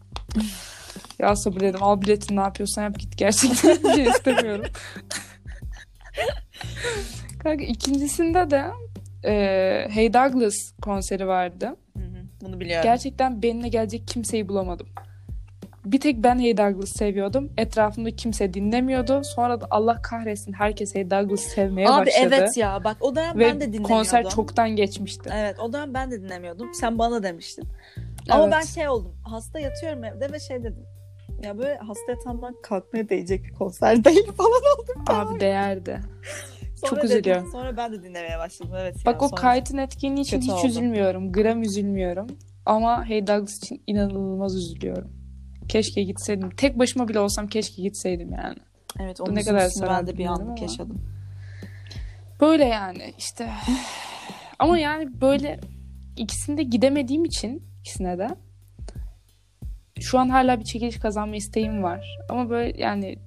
Ya 1.19 1.35
sabır 1.35 1.59
dedim 1.59 1.83
al 1.83 2.01
biletini 2.01 2.37
ne 2.37 2.41
yapıyorsan 2.41 2.83
yap 2.83 2.99
git 2.99 3.17
gerçekten 3.17 3.77
bir 3.83 3.93
şey 3.93 4.03
istemiyorum. 4.05 4.65
Kanka 7.43 7.63
ikincisinde 7.63 8.49
de 8.51 8.63
e, 9.25 9.33
Hey 9.89 10.13
Douglas 10.13 10.55
konseri 10.81 11.27
vardı. 11.27 11.65
Hı 11.97 12.03
hı, 12.03 12.17
Bunu 12.41 12.59
biliyorum. 12.59 12.83
Gerçekten 12.83 13.41
benimle 13.41 13.67
gelecek 13.67 14.07
kimseyi 14.07 14.47
bulamadım. 14.47 14.87
Bir 15.85 15.99
tek 15.99 16.23
ben 16.23 16.39
Hey 16.39 16.57
Douglas 16.57 16.89
seviyordum. 16.97 17.51
Etrafımda 17.57 18.11
kimse 18.15 18.53
dinlemiyordu. 18.53 19.21
Sonra 19.23 19.61
da 19.61 19.67
Allah 19.71 20.01
kahretsin 20.01 20.53
herkes 20.53 20.95
Hey 20.95 21.09
Douglas 21.11 21.39
sevmeye 21.41 21.89
Abi 21.89 22.05
başladı. 22.05 22.25
evet 22.27 22.57
ya 22.57 22.83
bak 22.83 22.97
o 22.99 23.15
dönem 23.15 23.39
Ve 23.39 23.45
ben 23.45 23.55
de 23.55 23.59
dinlemiyordum. 23.61 23.95
konser 23.95 24.29
çoktan 24.29 24.69
geçmişti. 24.75 25.29
Evet 25.33 25.59
o 25.59 25.73
dönem 25.73 25.93
ben 25.93 26.11
de 26.11 26.21
dinlemiyordum. 26.21 26.73
Sen 26.73 26.99
bana 26.99 27.23
demiştin. 27.23 27.65
Ama 28.29 28.43
Evet. 28.43 28.53
ben 28.53 28.61
şey 28.65 28.87
oldum. 28.89 29.15
Hasta 29.23 29.59
yatıyorum 29.59 30.03
evde 30.03 30.31
ve 30.31 30.39
şey 30.39 30.59
dedim. 30.63 30.85
Ya 31.43 31.57
böyle 31.57 31.77
hasta 31.77 32.11
yatağımdan 32.11 32.55
kalkmaya 32.63 33.09
değecek 33.09 33.43
bir 33.45 33.53
konser 33.53 34.03
değil 34.03 34.31
falan 34.37 34.61
oldum. 34.79 35.03
Abi 35.07 35.39
değerdi. 35.39 35.99
Sonra 36.75 36.89
çok 36.89 37.03
dedim- 37.03 37.17
üzülüyorum. 37.17 37.51
Sonra 37.51 37.77
ben 37.77 37.91
de 37.93 38.03
dinlemeye 38.03 38.37
başladım. 38.39 38.71
Evet 38.79 38.95
Bak 39.05 39.21
ya, 39.21 39.27
o 39.27 39.31
kayıtın 39.31 39.77
etkinliği 39.77 40.21
için 40.25 40.41
hiç 40.41 40.49
oldu. 40.49 40.67
üzülmüyorum. 40.67 41.31
Gram 41.31 41.61
üzülmüyorum. 41.63 42.27
Ama 42.65 43.05
Hey 43.09 43.27
Douglas 43.27 43.57
için 43.57 43.83
inanılmaz 43.87 44.55
üzülüyorum. 44.55 45.11
Keşke 45.69 46.03
gitseydim. 46.03 46.49
Tek 46.49 46.79
başıma 46.79 47.07
bile 47.07 47.19
olsam 47.19 47.47
keşke 47.47 47.81
gitseydim 47.81 48.31
yani. 48.31 48.57
Evet 48.99 49.21
onun 49.21 49.35
ne 49.35 49.43
kadar 49.43 49.71
ben 49.89 50.07
de 50.07 50.17
bir 50.17 50.25
anlık 50.25 50.41
ama. 50.47 50.59
yaşadım. 50.61 51.01
Böyle 52.41 52.65
yani 52.65 53.13
işte. 53.17 53.49
Ama 54.59 54.77
yani 54.79 55.21
böyle 55.21 55.59
ikisinde 56.17 56.63
gidemediğim 56.63 57.25
için 57.25 57.63
ikisine 57.85 58.17
de 58.17 58.27
şu 59.99 60.19
an 60.19 60.29
hala 60.29 60.59
bir 60.59 60.65
çekiliş 60.65 60.99
kazanma 60.99 61.35
isteğim 61.35 61.83
var. 61.83 62.17
Ama 62.29 62.49
böyle 62.49 62.81
yani 62.81 63.19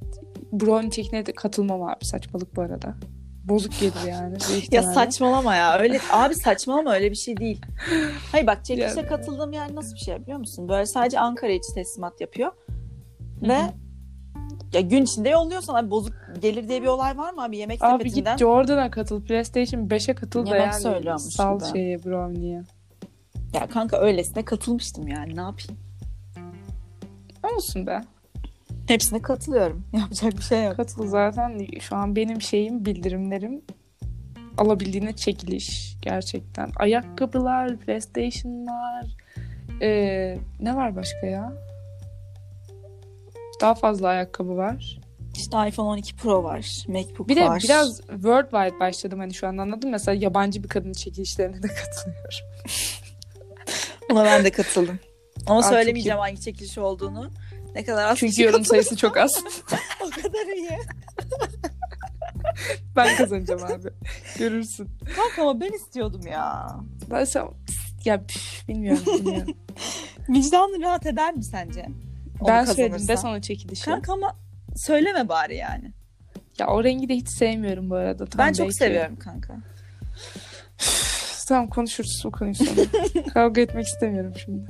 Brown 0.53 0.89
çekine 0.89 1.27
de 1.27 1.33
katılmam 1.33 1.83
abi. 1.83 2.05
Saçmalık 2.05 2.57
bu 2.57 2.63
arada. 2.63 2.95
Bozuk 3.45 3.81
gelir 3.81 4.09
yani. 4.09 4.37
Ya 4.71 4.83
saçmalama 4.83 5.55
ya. 5.55 5.79
Öyle 5.79 6.01
abi 6.13 6.35
saçmalama 6.35 6.95
öyle 6.95 7.11
bir 7.11 7.17
şey 7.17 7.37
değil. 7.37 7.61
Hayır 8.33 8.47
bak 8.47 8.65
çekilişe 8.65 9.01
Yani. 9.01 9.09
katıldığım 9.09 9.53
yer 9.53 9.75
nasıl 9.75 9.95
bir 9.95 10.01
şey 10.01 10.23
biliyor 10.23 10.39
musun? 10.39 10.69
Böyle 10.69 10.87
sadece 10.87 11.21
Ankara 11.21 11.53
içi 11.53 11.75
teslimat 11.75 12.21
yapıyor. 12.21 12.53
Ve 13.43 13.63
Hı 13.63 13.73
ya 14.73 14.81
gün 14.81 15.03
içinde 15.03 15.29
yolluyor 15.29 15.61
sana 15.63 15.91
bozuk 15.91 16.13
gelir 16.43 16.69
diye 16.69 16.83
bir 16.83 16.87
olay 16.87 17.19
var 17.19 17.33
mı 17.33 17.43
abi 17.45 17.57
yemek 17.57 17.85
Abi 17.85 18.03
sepetinden? 18.05 18.37
git 18.37 18.41
Jordan'a 18.41 18.91
katıl. 18.91 19.23
PlayStation 19.25 19.81
5'e 19.89 20.15
katıl 20.15 20.47
da 20.47 20.57
Yemek 20.57 20.73
yani. 20.73 20.83
söylüyormuş 20.83 21.23
Sal 21.23 21.61
şeye 21.73 22.05
Brownie'ye. 22.05 22.63
Ya 23.55 23.67
kanka 23.67 23.99
öylesine 23.99 24.45
katılmıştım 24.45 25.09
yani 25.09 25.37
ne 25.37 25.41
yapayım? 25.41 25.81
Olsun 27.57 27.87
be. 27.87 28.01
Hepsine 28.87 29.23
katılıyorum. 29.23 29.85
Yapacak 29.93 30.37
bir 30.37 30.43
şey 30.43 30.65
yok. 30.65 30.77
Katıl 30.77 31.07
zaten 31.07 31.67
şu 31.81 31.97
an 31.97 32.17
benim 32.17 32.43
şeyim 32.43 32.85
bildirimlerim 32.85 33.63
alabildiğine 34.59 35.17
çekiliş 35.17 35.97
gerçekten. 36.03 36.71
Ayakkabılar, 36.77 37.77
PlayStation'lar 37.77 39.07
ee, 39.83 40.39
ne 40.61 40.77
var 40.77 40.97
başka 40.97 41.27
ya? 41.27 41.53
Daha 43.61 43.75
fazla 43.75 44.09
ayakkabı 44.09 44.57
var. 44.57 45.01
İşte 45.37 45.69
iPhone 45.69 45.89
12 45.89 46.17
Pro 46.17 46.45
var. 46.45 46.85
MacBook 46.89 47.29
Bir 47.29 47.37
de 47.37 47.45
var. 47.45 47.61
biraz 47.65 47.97
worldwide 47.97 48.81
başladım 48.81 49.19
hani 49.19 49.35
şu 49.35 49.47
an 49.47 49.59
anladın 49.59 49.91
mı? 49.91 49.93
Mesela 49.93 50.15
yabancı 50.15 50.63
bir 50.63 50.69
kadının 50.69 50.93
çekilişlerine 50.93 51.63
de 51.63 51.67
katılıyorum. 51.85 52.47
Buna 54.11 54.25
ben 54.25 54.45
de 54.45 54.51
katıldım. 54.51 54.99
Ama 55.47 55.59
Aa, 55.59 55.63
çok 55.63 55.73
söylemeyeceğim 55.73 56.19
hangi 56.19 56.41
çekiliş 56.41 56.79
olduğunu. 56.79 57.31
Ne 57.75 57.85
kadar 57.85 58.11
az 58.11 58.19
Çünkü 58.19 58.43
yorum 58.43 58.65
sayısı 58.65 58.97
çok 58.97 59.17
az. 59.17 59.45
o 60.01 60.11
kadar 60.11 60.57
iyi. 60.57 60.79
ben 62.97 63.17
kazanacağım 63.17 63.65
abi. 63.65 63.89
Görürsün. 64.39 64.89
Kanka 65.17 65.43
ama 65.43 65.61
ben 65.61 65.73
istiyordum 65.73 66.27
ya. 66.27 66.69
Ben 67.11 67.25
sen... 67.25 67.45
Ya 68.05 68.27
püf, 68.27 68.69
bilmiyorum 68.69 69.03
bilmiyorum. 69.07 69.57
Vicdanın 70.29 70.83
rahat 70.83 71.07
eder 71.07 71.35
mi 71.35 71.45
sence? 71.45 71.87
Onu 72.41 72.49
ben 72.49 72.65
söyledim 72.65 73.09
de 73.09 73.17
sana 73.17 73.43
çekilişi. 73.43 73.85
Kanka 73.85 74.13
ama 74.13 74.37
söyleme 74.77 75.29
bari 75.29 75.57
yani. 75.57 75.93
Ya 76.59 76.67
o 76.67 76.85
rengi 76.85 77.09
de 77.09 77.15
hiç 77.15 77.29
sevmiyorum 77.29 77.91
bu 77.91 77.95
arada. 77.95 78.27
Tam 78.27 78.47
ben 78.47 78.53
çok 78.53 78.67
belki. 78.67 78.77
seviyorum 78.77 79.17
kanka. 79.17 79.55
Tamam 81.49 81.69
konuşuruz 81.69 82.23
bu 82.25 82.31
konuyu 82.31 82.55
sonra. 82.55 82.71
Kavga 83.35 83.61
etmek 83.61 83.87
istemiyorum 83.87 84.33
şimdi. 84.45 84.67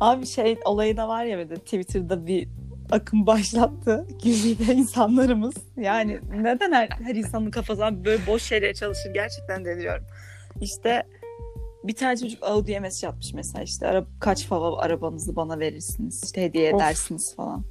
Abi 0.00 0.26
şey 0.26 0.58
olayı 0.64 0.96
da 0.96 1.08
var 1.08 1.24
ya 1.24 1.50
de 1.50 1.54
Twitter'da 1.54 2.26
bir 2.26 2.48
akım 2.90 3.26
başlattı. 3.26 4.06
Güzide 4.24 4.74
insanlarımız. 4.74 5.54
Yani 5.76 6.20
neden 6.36 6.72
her, 6.72 6.88
her 6.88 7.14
insanın 7.14 7.50
kafasından 7.50 8.04
böyle 8.04 8.26
boş 8.26 8.42
şeylere 8.42 8.74
çalışır 8.74 9.14
gerçekten 9.14 9.64
deliyorum. 9.64 10.04
İşte 10.60 11.02
bir 11.84 11.94
tane 11.94 12.16
çocuk 12.16 12.42
Audi'ye 12.42 12.80
mesaj 12.80 13.10
atmış 13.10 13.34
mesela 13.34 13.62
işte 13.62 13.86
ara, 13.86 14.04
kaç 14.20 14.46
fava 14.46 14.78
arabanızı 14.78 15.36
bana 15.36 15.58
verirsiniz 15.58 16.24
işte 16.24 16.42
hediye 16.42 16.74
Of. 16.74 16.80
edersiniz 16.80 17.36
falan. 17.36 17.64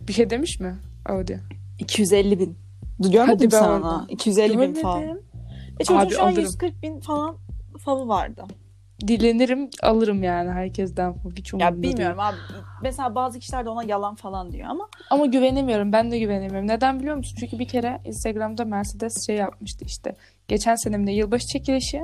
Bir 0.00 0.12
şey 0.12 0.30
demiş 0.30 0.60
mi 0.60 0.76
Audi? 1.06 1.40
250 1.78 2.38
bin. 2.38 2.58
Görmedin 2.98 3.50
Hadi 3.50 3.68
onu? 3.68 4.06
250 4.08 4.58
bin 4.60 4.74
falan. 4.74 5.00
Görmedim. 5.00 5.22
E 5.80 5.84
çocuğun 5.84 6.00
Abi 6.00 6.14
şu 6.14 6.22
an 6.22 6.28
alırım. 6.28 6.42
140 6.44 6.82
bin 6.82 7.00
falan 7.00 7.36
favı 7.84 8.08
vardı. 8.08 8.44
Dilenirim 9.08 9.70
alırım 9.82 10.22
yani 10.22 10.50
herkesten. 10.50 11.14
Hiç 11.36 11.54
umurumda 11.54 11.76
Ya 11.76 11.82
bilmiyorum 11.82 12.18
değil. 12.18 12.28
abi. 12.28 12.36
Mesela 12.82 13.14
bazı 13.14 13.38
kişiler 13.38 13.64
de 13.64 13.68
ona 13.68 13.82
yalan 13.84 14.14
falan 14.14 14.52
diyor 14.52 14.68
ama 14.70 14.88
Ama 15.10 15.26
güvenemiyorum. 15.26 15.92
Ben 15.92 16.10
de 16.10 16.18
güvenemiyorum. 16.18 16.68
Neden 16.68 17.00
biliyor 17.00 17.16
musun? 17.16 17.36
Çünkü 17.40 17.58
bir 17.58 17.68
kere 17.68 18.00
Instagram'da 18.04 18.64
Mercedes 18.64 19.26
şey 19.26 19.36
yapmıştı 19.36 19.84
işte. 19.84 20.16
Geçen 20.48 20.74
senemde 20.74 21.12
yılbaşı 21.12 21.46
çekilişi. 21.46 22.02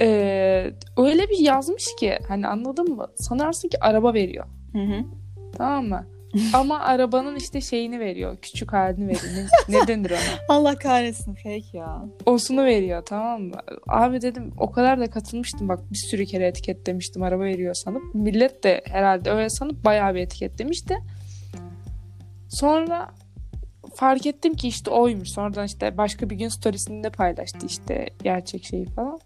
Ee, 0.00 0.70
öyle 0.96 1.28
bir 1.28 1.38
yazmış 1.38 1.84
ki 2.00 2.18
hani 2.28 2.46
anladın 2.48 2.94
mı? 2.96 3.06
Sanarsın 3.16 3.68
ki 3.68 3.76
araba 3.80 4.14
veriyor. 4.14 4.46
hı 4.72 4.78
hı. 4.82 5.04
Tamam 5.56 5.84
mı? 5.88 6.06
Ama 6.52 6.80
arabanın 6.80 7.36
işte 7.36 7.60
şeyini 7.60 8.00
veriyor. 8.00 8.36
Küçük 8.42 8.72
halini 8.72 9.06
veriyor. 9.06 9.48
Ne, 9.68 9.78
ne 9.80 9.86
denir 9.86 10.10
ona? 10.10 10.18
Allah 10.56 10.76
kahretsin 10.76 11.34
fake 11.34 11.78
ya. 11.78 12.04
Osunu 12.26 12.64
veriyor 12.64 13.02
tamam 13.06 13.42
mı? 13.42 13.54
Abi 13.88 14.22
dedim 14.22 14.52
o 14.58 14.72
kadar 14.72 15.00
da 15.00 15.10
katılmıştım 15.10 15.68
bak 15.68 15.80
bir 15.92 15.96
sürü 15.96 16.26
kere 16.26 16.46
etiketlemiştim 16.46 17.22
araba 17.22 17.42
veriyor 17.42 17.74
sanıp. 17.74 18.14
Millet 18.14 18.64
de 18.64 18.82
herhalde 18.84 19.30
öyle 19.30 19.50
sanıp 19.50 19.84
bayağı 19.84 20.14
bir 20.14 20.20
etiketlemişti. 20.20 20.96
Sonra 22.48 23.10
fark 23.94 24.26
ettim 24.26 24.54
ki 24.54 24.68
işte 24.68 24.90
oymuş. 24.90 25.28
Sonradan 25.28 25.66
işte 25.66 25.96
başka 25.98 26.30
bir 26.30 26.36
gün 26.36 26.48
storiesinde 26.48 27.10
paylaştı 27.10 27.66
işte 27.66 28.08
gerçek 28.22 28.64
şeyi 28.64 28.86
falan. 28.86 29.18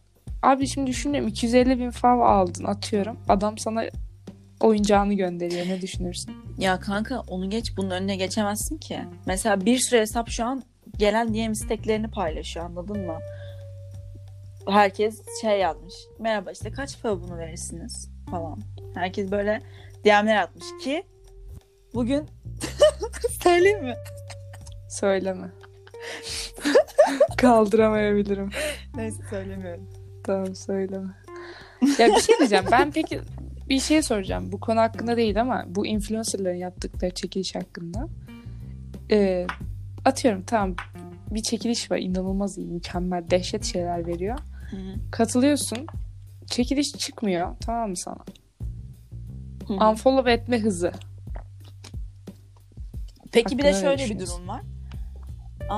Abi 0.43 0.67
şimdi 0.67 0.87
düşünüyorum 0.87 1.29
250 1.29 1.79
bin 1.79 1.91
fav 1.91 2.21
aldın 2.21 2.65
atıyorum. 2.65 3.17
Adam 3.29 3.59
sana 3.59 3.85
oyuncağını 4.61 5.15
gönderiyor. 5.15 5.67
Ne 5.67 5.81
düşünürsün? 5.83 6.35
Ya 6.61 6.81
kanka 6.81 7.21
onu 7.21 7.51
geç 7.51 7.77
bunun 7.77 7.91
önüne 7.91 8.17
geçemezsin 8.17 8.79
ki. 8.79 9.01
Mesela 9.27 9.65
bir 9.65 9.79
sürü 9.79 10.01
hesap 10.01 10.29
şu 10.29 10.45
an 10.45 10.63
gelen 10.99 11.35
DM 11.35 11.53
isteklerini 11.53 12.11
paylaşıyor 12.11 12.67
anladın 12.67 13.07
mı? 13.07 13.19
Herkes 14.69 15.23
şey 15.41 15.59
yazmış. 15.59 15.95
Merhaba 16.19 16.51
işte 16.51 16.73
kaç 16.73 17.03
para 17.03 17.23
bunu 17.23 17.39
verirsiniz 17.39 18.11
falan. 18.31 18.61
Herkes 18.95 19.31
böyle 19.31 19.63
DM'ler 20.05 20.43
atmış 20.43 20.67
ki 20.85 21.03
bugün 21.95 22.27
söyleyeyim 23.43 23.85
mi? 23.85 23.95
Söyleme. 24.89 25.51
Kaldıramayabilirim. 27.37 28.51
Neyse 28.95 29.23
söylemiyorum. 29.31 29.89
Tamam 30.25 30.55
söyleme. 30.55 31.09
Ya 31.99 32.09
bir 32.09 32.21
şey 32.21 32.39
diyeceğim. 32.39 32.65
Ben 32.71 32.91
peki 32.91 33.21
bir 33.71 33.81
şey 33.81 34.03
soracağım. 34.03 34.53
Bu 34.53 34.61
konu 34.61 34.81
hakkında 34.81 35.17
değil 35.17 35.41
ama 35.41 35.65
bu 35.69 35.87
influencerların 35.87 36.57
yaptıkları 36.57 37.15
çekiliş 37.15 37.55
hakkında. 37.55 38.09
e, 39.11 39.47
atıyorum 40.05 40.43
tamam 40.43 40.77
bir 41.31 41.43
çekiliş 41.43 41.91
var 41.91 41.99
inanılmaz 41.99 42.59
iyi 42.59 42.67
mükemmel 42.67 43.31
dehşet 43.31 43.65
şeyler 43.65 44.07
veriyor. 44.07 44.39
Hı 44.71 44.77
hı. 44.77 44.95
Katılıyorsun 45.11 45.87
çekiliş 46.47 46.93
çıkmıyor 46.93 47.57
tamam 47.61 47.91
mı 47.91 47.97
sana? 47.97 48.19
Hı 49.69 49.75
hı. 49.75 49.89
Unfollow 49.89 50.33
etme 50.33 50.59
hızı. 50.59 50.93
Peki 53.33 53.59
bir 53.59 53.63
de 53.63 53.73
şöyle 53.73 54.05
bir 54.05 54.19
durum 54.19 54.49
var. 54.49 54.63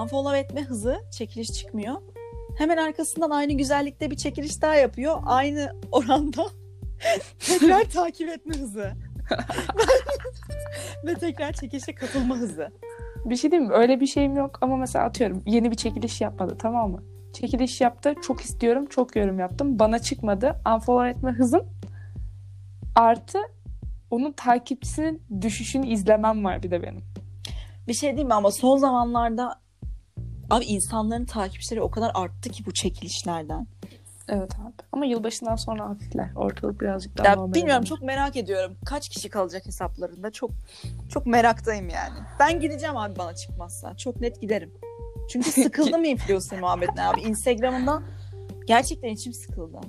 Unfollow 0.02 0.38
etme 0.38 0.62
hızı 0.62 1.00
çekiliş 1.18 1.52
çıkmıyor. 1.52 1.96
Hemen 2.59 2.76
arkasından 2.76 3.31
aynı 3.31 3.52
güzellikte 3.52 4.11
bir 4.11 4.16
çekiliş 4.16 4.62
daha 4.62 4.74
yapıyor. 4.74 5.18
Aynı 5.24 5.72
oranda 5.92 6.46
tekrar 7.38 7.85
takip 7.85 8.29
etme 8.29 8.55
hızı. 8.55 8.93
Ve 11.07 11.15
tekrar 11.15 11.53
çekilişe 11.53 11.95
katılma 11.95 12.37
hızı. 12.37 12.73
Bir 13.25 13.37
şey 13.37 13.51
diyeyim 13.51 13.71
mi? 13.71 13.77
Öyle 13.77 14.01
bir 14.01 14.07
şeyim 14.07 14.37
yok 14.37 14.59
ama 14.61 14.77
mesela 14.77 15.05
atıyorum 15.05 15.43
yeni 15.47 15.71
bir 15.71 15.77
çekiliş 15.77 16.21
yapmadı 16.21 16.57
tamam 16.59 16.91
mı? 16.91 17.03
Çekiliş 17.33 17.81
yaptı. 17.81 18.15
Çok 18.23 18.41
istiyorum. 18.41 18.87
Çok 18.87 19.17
yorum 19.17 19.38
yaptım. 19.38 19.79
Bana 19.79 19.99
çıkmadı. 19.99 20.61
Unfollow 20.75 21.11
etme 21.11 21.31
hızım 21.31 21.67
artı 22.97 23.38
onun 24.11 24.33
takipçisinin 24.33 25.23
düşüşünü 25.41 25.87
izlemem 25.87 26.45
var 26.45 26.62
bir 26.62 26.71
de 26.71 26.83
benim. 26.83 27.05
Bir 27.88 27.95
şey 27.95 28.11
diyeyim 28.11 28.29
mi 28.29 28.35
ama 28.35 28.51
son 28.51 28.77
zamanlarda 28.77 29.61
abi 30.51 30.65
insanların 30.65 31.25
takipçileri 31.25 31.83
o 31.83 31.91
kadar 31.91 32.11
arttı 32.15 32.51
ki 32.51 32.67
bu 32.67 32.75
çekilişlerden. 32.75 33.67
Evet 34.35 34.53
abi. 34.55 34.73
Ama 34.92 35.05
yılbaşından 35.05 35.57
sonra 35.57 35.88
hafifler. 35.88 36.31
Ortalık 36.37 36.81
birazcık 36.81 37.18
daha 37.18 37.29
Ya 37.29 37.35
normale 37.37 37.55
bilmiyorum 37.55 37.83
döner. 37.83 37.88
çok 37.88 38.03
merak 38.03 38.37
ediyorum. 38.37 38.77
Kaç 38.87 39.09
kişi 39.09 39.29
kalacak 39.31 39.66
hesaplarında? 39.66 40.31
Çok 40.31 40.51
çok 41.11 41.27
meraktayım 41.27 41.88
yani. 41.88 42.14
Ben 42.40 42.61
gideceğim 42.61 42.97
abi 42.97 43.18
bana 43.18 43.35
çıkmazsa. 43.35 43.97
Çok 43.97 44.21
net 44.21 44.40
giderim. 44.40 44.73
Çünkü 45.31 45.51
sıkıldım 45.62 46.05
influencer 46.05 46.61
muhabbetine 46.61 47.03
abi. 47.07 47.21
Instagram'ından 47.21 48.03
gerçekten 48.66 49.09
içim 49.09 49.33
sıkıldı. 49.33 49.81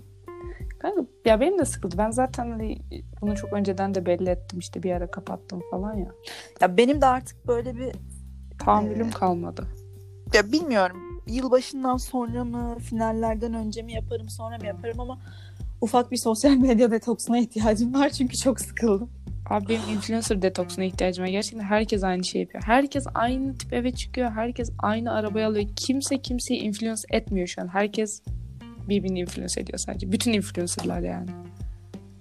Kanka, 0.79 1.01
ya 1.25 1.39
benim 1.39 1.60
de 1.60 1.65
sıkıldı. 1.65 1.97
Ben 1.97 2.12
zaten 2.12 2.51
hani 2.51 2.77
bunu 3.21 3.36
çok 3.36 3.53
önceden 3.53 3.95
de 3.95 4.06
belli 4.06 4.29
ettim. 4.29 4.60
işte 4.60 4.84
bir 4.84 4.91
ara 4.91 5.12
kapattım 5.12 5.62
falan 5.71 5.93
ya. 5.97 6.12
Ya 6.62 6.77
benim 6.77 7.01
de 7.01 7.06
artık 7.06 7.47
böyle 7.47 7.75
bir 7.77 7.95
Tahammülüm 8.60 9.01
Evet. 9.06 9.13
kalmadı. 9.13 9.67
ya 10.34 10.51
bilmiyorum 10.51 11.12
yılbaşından 11.27 11.97
sonra 11.97 12.43
mı 12.43 12.77
finallerden 12.79 13.53
önce 13.53 13.81
mi 13.81 13.93
yaparım 13.93 14.29
sonra 14.29 14.57
mı 14.57 14.65
yaparım 14.65 14.99
ama 14.99 15.19
ufak 15.81 16.12
bir 16.12 16.17
sosyal 16.17 16.51
medya 16.51 16.91
detoksuna 16.91 17.38
ihtiyacım 17.38 17.93
var 17.93 18.09
çünkü 18.09 18.38
çok 18.38 18.59
sıkıldım. 18.59 19.09
Abi 19.49 19.69
benim 19.69 19.89
influencer 19.89 20.41
detoksuna 20.41 20.86
ihtiyacım 20.86 21.23
var. 21.23 21.29
Gerçekten 21.29 21.63
herkes 21.63 22.03
aynı 22.03 22.23
şey 22.23 22.41
yapıyor. 22.41 22.63
Herkes 22.63 23.05
aynı 23.13 23.57
tip 23.57 23.73
eve 23.73 23.91
çıkıyor. 23.91 24.31
Herkes 24.31 24.71
aynı 24.79 25.13
arabayı 25.13 25.47
alıyor. 25.47 25.69
Kimse 25.75 26.21
kimseyi 26.21 26.59
influence 26.59 27.01
etmiyor 27.09 27.47
şu 27.47 27.62
an. 27.62 27.67
Herkes 27.67 28.21
birbirini 28.89 29.19
influence 29.19 29.62
ediyor 29.62 29.77
sadece. 29.77 30.12
Bütün 30.12 30.33
influencerlar 30.33 30.99
yani. 30.99 31.29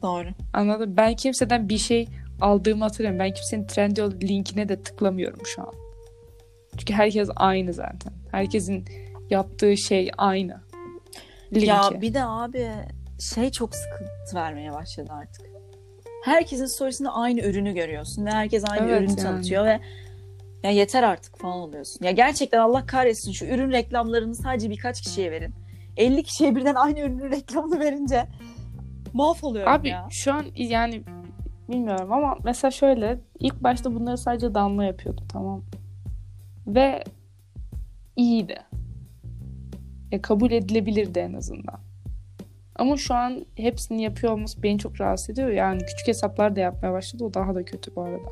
Doğru. 0.02 0.28
Anladın 0.52 0.88
mı? 0.88 0.96
Ben 0.96 1.16
kimseden 1.16 1.68
bir 1.68 1.78
şey 1.78 2.08
aldığımı 2.40 2.84
hatırlıyorum. 2.84 3.18
Ben 3.18 3.34
kimsenin 3.34 3.66
Trendyol 3.66 4.12
linkine 4.12 4.68
de 4.68 4.82
tıklamıyorum 4.82 5.40
şu 5.46 5.62
an. 5.62 5.81
Çünkü 6.78 6.92
herkes 6.92 7.28
aynı 7.36 7.72
zaten. 7.72 8.12
Herkesin 8.30 8.84
yaptığı 9.30 9.76
şey 9.76 10.10
aynı. 10.18 10.60
Linki. 11.54 11.66
Ya 11.66 11.90
bir 12.00 12.14
de 12.14 12.24
abi 12.24 12.68
şey 13.34 13.50
çok 13.50 13.74
sıkıntı 13.74 14.34
vermeye 14.34 14.72
başladı 14.72 15.12
artık. 15.12 15.46
Herkesin 16.24 16.66
storiesinde 16.66 17.08
aynı 17.08 17.40
ürünü 17.40 17.74
görüyorsun 17.74 18.26
ve 18.26 18.30
herkes 18.30 18.64
aynı 18.70 18.86
Evet 18.86 18.98
ürünü 19.00 19.10
yani. 19.10 19.20
tanıtıyor 19.22 19.64
ve 19.64 19.80
ya 20.62 20.70
yeter 20.70 21.02
artık 21.02 21.38
falan 21.38 21.56
oluyorsun. 21.58 22.04
Ya 22.04 22.10
gerçekten 22.10 22.58
Allah 22.58 22.86
kahretsin 22.86 23.32
şu 23.32 23.44
ürün 23.44 23.70
reklamlarını 23.72 24.34
sadece 24.34 24.70
birkaç 24.70 25.00
kişiye 25.00 25.30
verin. 25.30 25.54
50 25.96 26.22
kişiye 26.22 26.56
birden 26.56 26.74
aynı 26.74 27.00
ürünün 27.00 27.30
reklamını 27.30 27.80
verince 27.80 28.26
mahvoluyorum 29.12 29.72
Abi 29.72 29.88
ya. 29.88 30.06
şu 30.10 30.32
an 30.32 30.44
yani 30.54 31.02
bilmiyorum 31.68 32.12
ama 32.12 32.36
mesela 32.44 32.70
şöyle 32.70 33.20
ilk 33.40 33.62
başta 33.62 33.94
bunları 33.94 34.18
sadece 34.18 34.54
Damla 34.54 34.84
yapıyordu 34.84 35.22
tamam. 35.32 35.62
Ve 36.66 37.04
iyiydi. 38.16 38.56
Ya 40.10 40.22
kabul 40.22 40.50
edilebilirdi 40.50 41.18
en 41.18 41.32
azından. 41.32 41.80
Ama 42.76 42.96
şu 42.96 43.14
an 43.14 43.46
hepsini 43.56 44.02
yapıyor 44.02 44.32
olması 44.32 44.62
beni 44.62 44.78
çok 44.78 45.00
rahatsız 45.00 45.30
ediyor. 45.30 45.48
Yani 45.48 45.80
küçük 45.86 46.08
hesaplar 46.08 46.56
da 46.56 46.60
yapmaya 46.60 46.92
başladı. 46.92 47.24
O 47.24 47.34
daha 47.34 47.54
da 47.54 47.64
kötü 47.64 47.96
bu 47.96 48.02
arada. 48.02 48.28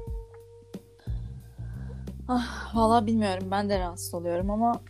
Ah, 2.29 2.75
Valla 2.75 3.07
bilmiyorum 3.07 3.49
ben 3.51 3.69
de 3.69 3.79
rahatsız 3.79 4.15
oluyorum 4.15 4.51
ama 4.51 4.81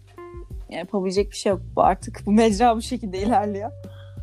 yapabilecek 0.71 1.31
bir 1.31 1.37
şey 1.37 1.51
yok. 1.51 1.63
Bu 1.77 1.83
artık 1.83 2.23
bu 2.27 2.33
mecra 2.33 2.77
bu 2.77 2.83
şekilde 2.83 3.19
ilerliyor. 3.23 3.73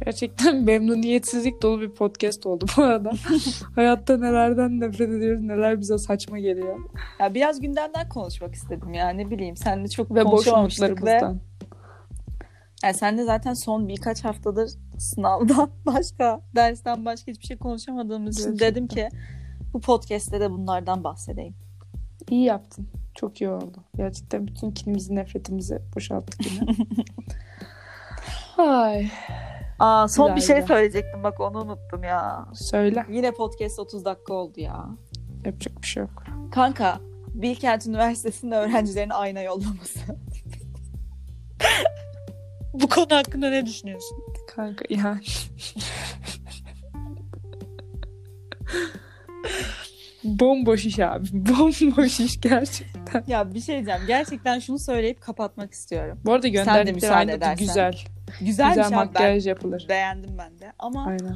Gerçekten 0.05 0.55
memnuniyetsizlik 0.63 1.61
dolu 1.61 1.81
bir 1.81 1.89
podcast 1.89 2.45
oldu 2.45 2.65
bu 2.77 2.83
arada. 2.83 3.11
Hayatta 3.75 4.17
nelerden 4.17 4.79
nefret 4.79 5.09
ediyoruz, 5.09 5.41
neler 5.41 5.79
bize 5.79 5.97
saçma 5.97 6.39
geliyor. 6.39 6.79
Ya 7.19 7.33
biraz 7.33 7.61
gündemden 7.61 8.09
konuşmak 8.09 8.55
istedim 8.55 8.93
ya 8.93 9.09
ne 9.09 9.29
bileyim 9.29 9.57
seninle 9.57 9.87
çok 9.87 10.11
Ve 10.15 10.25
boş 10.25 10.31
konuşamamıştık 10.31 11.05
ve. 11.05 11.21
Yani 12.83 12.93
sen 12.93 13.17
de 13.17 13.23
zaten 13.23 13.53
son 13.53 13.87
birkaç 13.87 14.23
haftadır 14.23 14.69
sınavdan 14.97 15.69
başka, 15.85 16.41
dersten 16.55 17.05
başka 17.05 17.31
hiçbir 17.31 17.45
şey 17.45 17.57
konuşamadığımız 17.57 18.39
için 18.39 18.59
dedim 18.59 18.87
ki 18.87 19.09
bu 19.73 19.81
podcast'te 19.81 20.39
de 20.39 20.51
bunlardan 20.51 21.03
bahsedeyim. 21.03 21.55
İyi 22.29 22.43
yaptın. 22.43 22.87
Çok 23.15 23.41
iyi 23.41 23.49
oldu. 23.49 23.77
Gerçekten 23.95 24.47
bütün 24.47 24.71
kinimizi, 24.71 25.15
nefretimizi 25.15 25.81
boşalttık 25.95 26.51
yine. 26.51 26.75
Ay. 28.57 29.09
Aa 29.79 30.07
son 30.07 30.29
bir 30.29 30.35
Güzel, 30.35 30.47
şey 30.47 30.55
güzel. 30.55 30.67
söyleyecektim 30.67 31.23
bak 31.23 31.39
onu 31.39 31.61
unuttum 31.61 32.03
ya. 32.03 32.45
Söyle. 32.53 33.05
Yine 33.11 33.31
podcast 33.31 33.79
30 33.79 34.05
dakika 34.05 34.33
oldu 34.33 34.59
ya. 34.59 34.85
Yapacak 35.45 35.81
bir 35.81 35.87
şey 35.87 36.01
yok. 36.03 36.23
Kanka 36.51 36.99
Bilkent 37.27 37.87
Üniversitesi'nde 37.87 38.55
öğrencilerin 38.55 39.09
ayna 39.09 39.41
yollaması. 39.41 39.99
bu 42.73 42.89
konu 42.89 43.07
hakkında 43.09 43.49
ne 43.49 43.65
düşünüyorsun? 43.65 44.17
Kanka 44.55 44.85
yani. 44.89 45.21
Bomboş 50.23 50.85
iş 50.85 50.99
abi. 50.99 51.27
Bomboş 51.33 52.19
iş 52.19 52.41
gerçekten. 52.41 53.23
Ya 53.27 53.53
bir 53.53 53.61
şey 53.61 53.75
diyeceğim. 53.75 54.01
Gerçekten 54.07 54.59
şunu 54.59 54.79
söyleyip 54.79 55.21
kapatmak 55.21 55.73
istiyorum. 55.73 56.19
Bu 56.25 56.33
arada 56.33 56.47
gönderdikleri 56.47 56.93
müsaade 56.95 57.15
aynı 57.15 57.31
da 57.31 57.35
edersen. 57.35 57.57
güzel. 57.57 57.97
Güzel, 58.41 58.69
Güzel 58.69 58.87
abi, 58.87 58.91
ben 58.91 58.97
makyaj 58.99 59.47
yapılır. 59.47 59.85
beğendim 59.89 60.37
ben 60.37 60.59
de. 60.59 60.73
Ama 60.79 61.05
Aynen. 61.05 61.35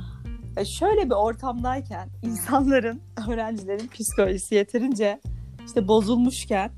Ya 0.57 0.65
şöyle 0.65 1.05
bir 1.05 1.15
ortamdayken 1.15 2.09
insanların, 2.23 3.01
öğrencilerin 3.29 3.87
psikolojisi 3.87 4.55
yeterince 4.55 5.21
işte 5.65 5.87
bozulmuşken 5.87 6.71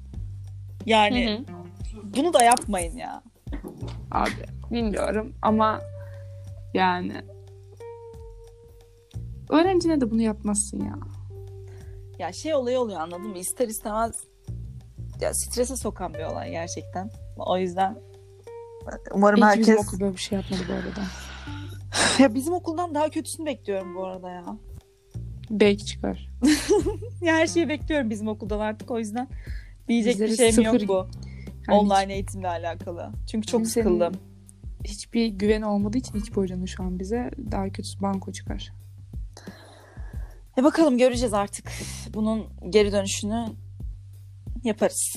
yani 0.86 1.45
Hı 1.47 1.54
hı. 1.97 2.13
bunu 2.17 2.34
da 2.34 2.43
yapmayın 2.43 2.97
ya. 2.97 3.23
Abi 4.12 4.32
bilmiyorum 4.71 5.34
ama 5.41 5.82
yani 6.73 7.13
öğrencine 9.49 10.02
de 10.02 10.12
bunu 10.12 10.21
yapmazsın 10.21 10.80
ya. 10.80 10.95
Ya 12.19 12.32
şey 12.34 12.54
olayı 12.54 12.80
oluyor 12.80 12.99
anladın 12.99 13.28
mı? 13.28 13.38
İster 13.38 13.67
istemez 13.67 14.15
ya 15.21 15.34
strese 15.34 15.76
sokan 15.76 16.13
bir 16.13 16.23
olay 16.23 16.52
gerçekten. 16.52 17.10
O 17.38 17.58
yüzden 17.58 17.97
umarım 19.13 19.38
İyi 19.39 19.54
ki 19.54 19.60
bizim 19.60 19.74
herkes 19.74 19.88
okul 19.88 20.00
böyle 20.00 20.13
bir 20.13 20.22
şey 20.22 20.36
yapmadı 20.38 20.62
bu 20.69 20.74
arada. 20.74 21.08
ya 22.24 22.34
bizim 22.36 22.54
okuldan 22.54 22.96
daha 22.96 23.10
kötüsünü 23.10 23.46
bekliyorum 23.46 23.96
bu 23.96 24.06
arada 24.06 24.30
ya. 24.30 24.46
Belki 25.50 25.86
çıkar. 25.86 26.30
Ya 27.22 27.36
her 27.36 27.48
şeyi 27.48 27.69
bekliyorum 27.69 28.10
bizim 28.10 28.28
okuldan 28.28 28.60
artık 28.60 28.91
o 28.91 29.00
yüzden 29.00 29.28
diyecek 29.88 30.19
bir 30.19 30.26
Bizleri 30.26 30.54
şeyim 30.54 30.62
yok 30.72 30.76
sıfır- 30.82 30.88
bu. 30.88 31.08
Yani 31.67 31.80
Online 31.80 32.13
eğitimle 32.13 32.48
alakalı. 32.48 33.12
Çünkü 33.32 33.48
çok 33.48 33.60
Kimsenin- 33.62 33.84
sıkıldım. 33.86 34.13
hiçbir 34.84 35.28
güven 35.28 35.62
olmadığı 35.62 35.98
için 35.98 36.15
hiçbir 36.19 36.36
hocanın 36.38 36.65
şu 36.65 36.84
an 36.84 37.00
bize 37.00 37.32
daha 37.52 37.69
kötüsü 37.69 38.02
banko 38.02 38.32
çıkar. 38.32 38.74
E 40.58 40.63
bakalım 40.63 40.98
göreceğiz 40.98 41.34
artık. 41.34 41.72
Bunun 42.13 42.46
geri 42.69 42.91
dönüşünü 42.91 43.46
yaparız. 44.63 45.15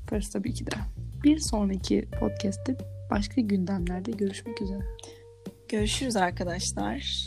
Yaparız 0.00 0.30
tabii 0.30 0.54
ki 0.54 0.66
de. 0.66 0.70
Bir 1.24 1.38
sonraki 1.38 2.08
podcast'te 2.20 2.76
başka 3.10 3.40
gündemlerde 3.40 4.10
görüşmek 4.10 4.62
üzere. 4.62 4.80
Görüşürüz 5.68 6.16
arkadaşlar. 6.16 7.24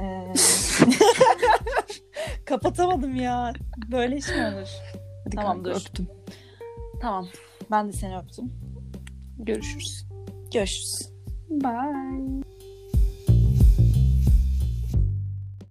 Ee... 0.00 0.32
Kapatamadım 2.44 3.16
ya. 3.16 3.52
Böyle 3.92 4.16
iş 4.16 4.28
mi 4.28 4.34
olur? 4.34 4.68
Hadi 5.24 5.36
Tamam, 5.36 5.52
kanka, 5.52 5.70
dur. 5.70 5.76
öptüm. 5.80 6.08
Tamam. 7.00 7.28
Ben 7.70 7.88
de 7.88 7.92
seni 7.92 8.18
öptüm. 8.18 8.52
Görüşürüz. 9.38 10.06
Görüşürüz. 10.52 11.12
Bye. 11.50 12.59